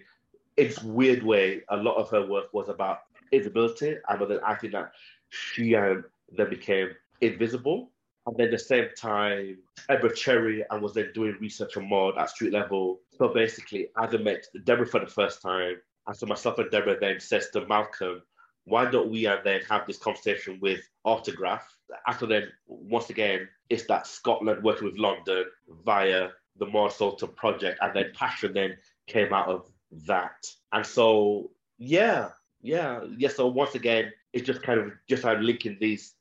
a 0.58 0.72
weird 0.84 1.22
way, 1.22 1.62
a 1.68 1.76
lot 1.76 1.96
of 1.96 2.10
her 2.10 2.26
work 2.26 2.52
was 2.52 2.68
about 2.68 3.00
invisibility, 3.32 3.96
and 4.08 4.30
then 4.30 4.40
I 4.46 4.54
think 4.54 4.72
that 4.72 4.92
she 5.28 5.74
um, 5.74 6.04
then 6.36 6.50
became 6.50 6.90
invisible. 7.20 7.90
And 8.26 8.36
then 8.38 8.46
at 8.46 8.52
the 8.52 8.58
same 8.58 8.88
time, 8.96 9.58
Deborah 9.86 10.14
Cherry 10.14 10.64
and 10.70 10.82
was 10.82 10.94
then 10.94 11.10
doing 11.14 11.36
research 11.40 11.76
on 11.76 11.88
Maud 11.88 12.16
at 12.16 12.30
street 12.30 12.52
level. 12.54 13.00
So 13.18 13.28
basically, 13.28 13.88
I 13.96 14.06
then 14.06 14.24
met 14.24 14.46
Deborah 14.64 14.86
for 14.86 15.00
the 15.00 15.06
first 15.06 15.42
time. 15.42 15.76
And 16.06 16.16
so 16.16 16.24
myself 16.26 16.58
and 16.58 16.70
Deborah 16.70 16.98
then 16.98 17.20
says 17.20 17.50
to 17.50 17.66
Malcolm, 17.66 18.22
why 18.64 18.90
don't 18.90 19.10
we 19.10 19.26
and 19.26 19.40
then 19.44 19.60
have 19.68 19.86
this 19.86 19.98
conversation 19.98 20.58
with 20.62 20.80
Autograph? 21.04 21.68
After 22.06 22.24
then, 22.24 22.48
once 22.66 23.10
again, 23.10 23.46
it's 23.68 23.84
that 23.88 24.06
Scotland 24.06 24.62
working 24.62 24.86
with 24.86 24.98
London 24.98 25.44
via 25.84 26.30
the 26.58 26.66
Maud 26.66 26.90
Sulter 26.90 27.34
project, 27.34 27.78
and 27.82 27.94
then 27.94 28.12
Passion 28.14 28.52
then 28.52 28.76
came 29.06 29.32
out 29.32 29.48
of 29.48 29.70
that. 30.06 30.46
And 30.72 30.84
so, 30.86 31.50
yeah, 31.78 32.30
yeah, 32.62 33.00
yeah. 33.16 33.28
So 33.28 33.46
once 33.46 33.74
again, 33.74 34.12
it's 34.32 34.46
just 34.46 34.62
kind 34.62 34.80
of 34.80 34.92
just 35.08 35.24
I'm 35.24 35.42
linking 35.42 35.78
these 35.80 36.14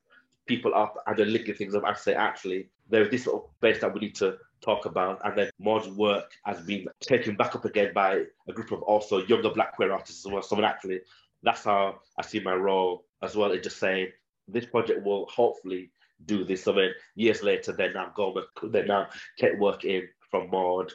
people 0.46 0.74
up 0.76 0.96
and 1.08 1.17
then 1.17 1.32
linking 1.32 1.56
things 1.56 1.76
up. 1.76 1.84
I 1.86 1.93
say, 1.93 2.13
actually, 2.13 2.69
there's 2.89 3.10
this 3.10 3.24
sort 3.24 3.43
of 3.43 3.50
base 3.62 3.80
that 3.82 3.93
we 3.93 4.02
need 4.02 4.15
to 4.15 4.38
talk 4.62 4.86
about, 4.86 5.22
and 5.24 5.38
then 5.38 5.50
modern 5.60 5.96
work 5.96 6.32
has 6.46 6.62
been 6.62 6.88
taken 7.02 7.36
back 7.36 7.56
up 7.56 7.65
again 7.65 7.91
by 7.93 8.24
a 8.48 8.54
group 8.54 8.72
of 8.72 8.82
also 8.84 9.24
younger 9.26 9.50
black 9.50 9.76
queer 9.76 9.91
artists 9.91 10.26
as 10.26 10.32
well. 10.32 10.41
So 10.41 10.62
actually, 10.63 11.02
that's 11.43 11.63
how 11.63 12.00
I 12.17 12.24
see 12.24 12.39
my 12.39 12.54
role 12.54 13.06
as 13.22 13.36
well. 13.36 13.52
It's 13.52 13.63
just 13.63 13.80
saying 13.80 14.10
this 14.48 14.65
project 14.65 15.04
will 15.04 15.26
hopefully 15.28 15.91
do 16.26 16.43
this. 16.43 16.63
So 16.63 16.74
then 16.74 16.91
years 17.15 17.43
later, 17.43 17.72
then 17.74 17.96
I'm 17.98 18.12
going, 18.15 18.46
then 18.63 18.88
now 18.88 19.08
get 19.38 19.60
work 19.60 19.84
in 19.86 20.08
from 20.34 20.50
Maud. 20.50 20.91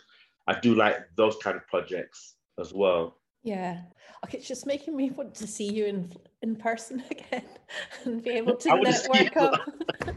I 0.48 0.58
do 0.58 0.74
like 0.74 0.96
those 1.14 1.36
kind 1.36 1.56
of 1.56 1.64
projects 1.68 2.34
as 2.58 2.74
well. 2.74 3.18
Yeah. 3.44 3.82
Okay, 4.24 4.38
it's 4.38 4.48
just 4.48 4.66
making 4.66 4.96
me 4.96 5.10
want 5.10 5.32
to 5.36 5.46
see 5.46 5.72
you 5.72 5.86
in 5.86 6.12
in 6.42 6.56
person 6.56 7.04
again 7.10 7.44
and 8.04 8.20
be 8.20 8.30
able 8.30 8.56
to 8.56 8.68
network 8.68 9.36
up. 9.36 9.60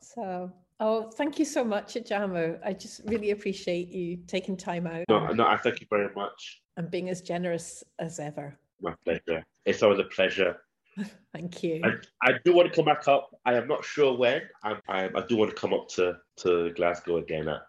so 0.00 0.52
oh 0.80 1.10
thank 1.12 1.38
you 1.38 1.46
so 1.46 1.64
much 1.64 1.94
Ajamu. 1.94 2.58
I 2.62 2.74
just 2.74 3.00
really 3.06 3.30
appreciate 3.30 3.88
you 3.88 4.18
taking 4.26 4.58
time 4.58 4.86
out. 4.86 5.04
No, 5.08 5.28
no, 5.28 5.46
I 5.46 5.56
thank 5.56 5.80
you 5.80 5.86
very 5.88 6.14
much. 6.14 6.60
And 6.76 6.90
being 6.90 7.08
as 7.08 7.22
generous 7.22 7.82
as 7.98 8.18
ever. 8.18 8.58
My 8.82 8.94
pleasure. 9.04 9.42
It's 9.64 9.82
always 9.82 10.00
a 10.00 10.04
pleasure. 10.04 10.58
Thank 11.32 11.62
you. 11.62 11.82
I, 11.84 12.30
I, 12.30 12.32
do 12.44 12.54
want 12.54 12.68
to 12.68 12.74
come 12.74 12.84
back 12.84 13.08
up. 13.08 13.30
I 13.44 13.54
am 13.54 13.66
not 13.66 13.84
sure 13.84 14.16
when. 14.16 14.42
I, 14.62 14.76
I, 14.88 15.04
I 15.06 15.26
do 15.28 15.36
want 15.36 15.50
to 15.50 15.56
come 15.56 15.74
up 15.74 15.88
to, 15.90 16.16
to 16.38 16.72
Glasgow 16.74 17.16
again 17.16 17.48
at, 17.48 17.62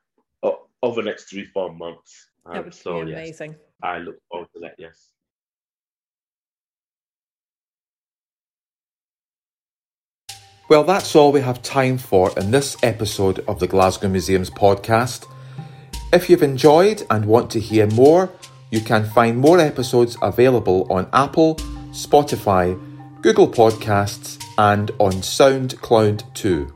over 0.83 1.01
the 1.01 1.09
next 1.09 1.29
three, 1.29 1.45
four 1.45 1.73
months. 1.73 2.29
Um, 2.45 2.53
that 2.53 2.65
would 2.65 2.73
so, 2.73 3.03
be 3.03 3.13
amazing. 3.13 3.51
Yes, 3.51 3.59
I 3.81 3.97
look 3.97 4.17
forward 4.29 4.47
to 4.53 4.59
that, 4.61 4.75
yes. 4.77 5.09
Well, 10.67 10.83
that's 10.83 11.15
all 11.15 11.31
we 11.31 11.41
have 11.41 11.61
time 11.61 11.97
for 11.97 12.31
in 12.39 12.51
this 12.51 12.75
episode 12.81 13.39
of 13.47 13.59
the 13.59 13.67
Glasgow 13.67 14.09
Museums 14.09 14.49
podcast. 14.49 15.25
If 16.11 16.29
you've 16.29 16.43
enjoyed 16.43 17.03
and 17.09 17.25
want 17.25 17.51
to 17.51 17.59
hear 17.59 17.87
more, 17.87 18.31
you 18.71 18.81
can 18.81 19.05
find 19.05 19.37
more 19.37 19.59
episodes 19.59 20.17
available 20.21 20.91
on 20.91 21.07
Apple, 21.13 21.55
Spotify, 21.91 22.79
Google 23.25 23.47
Podcasts, 23.47 24.39
and 24.59 24.91
on 24.99 25.13
SoundCloud 25.13 26.31
too. 26.35 26.71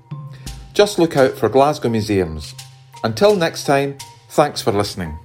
Just 0.73 0.97
look 0.97 1.15
out 1.15 1.33
for 1.33 1.47
Glasgow 1.47 1.89
Museums. 1.89 2.55
Until 3.03 3.35
next 3.35 3.65
time, 3.65 3.99
thanks 4.29 4.59
for 4.59 4.71
listening. 4.71 5.19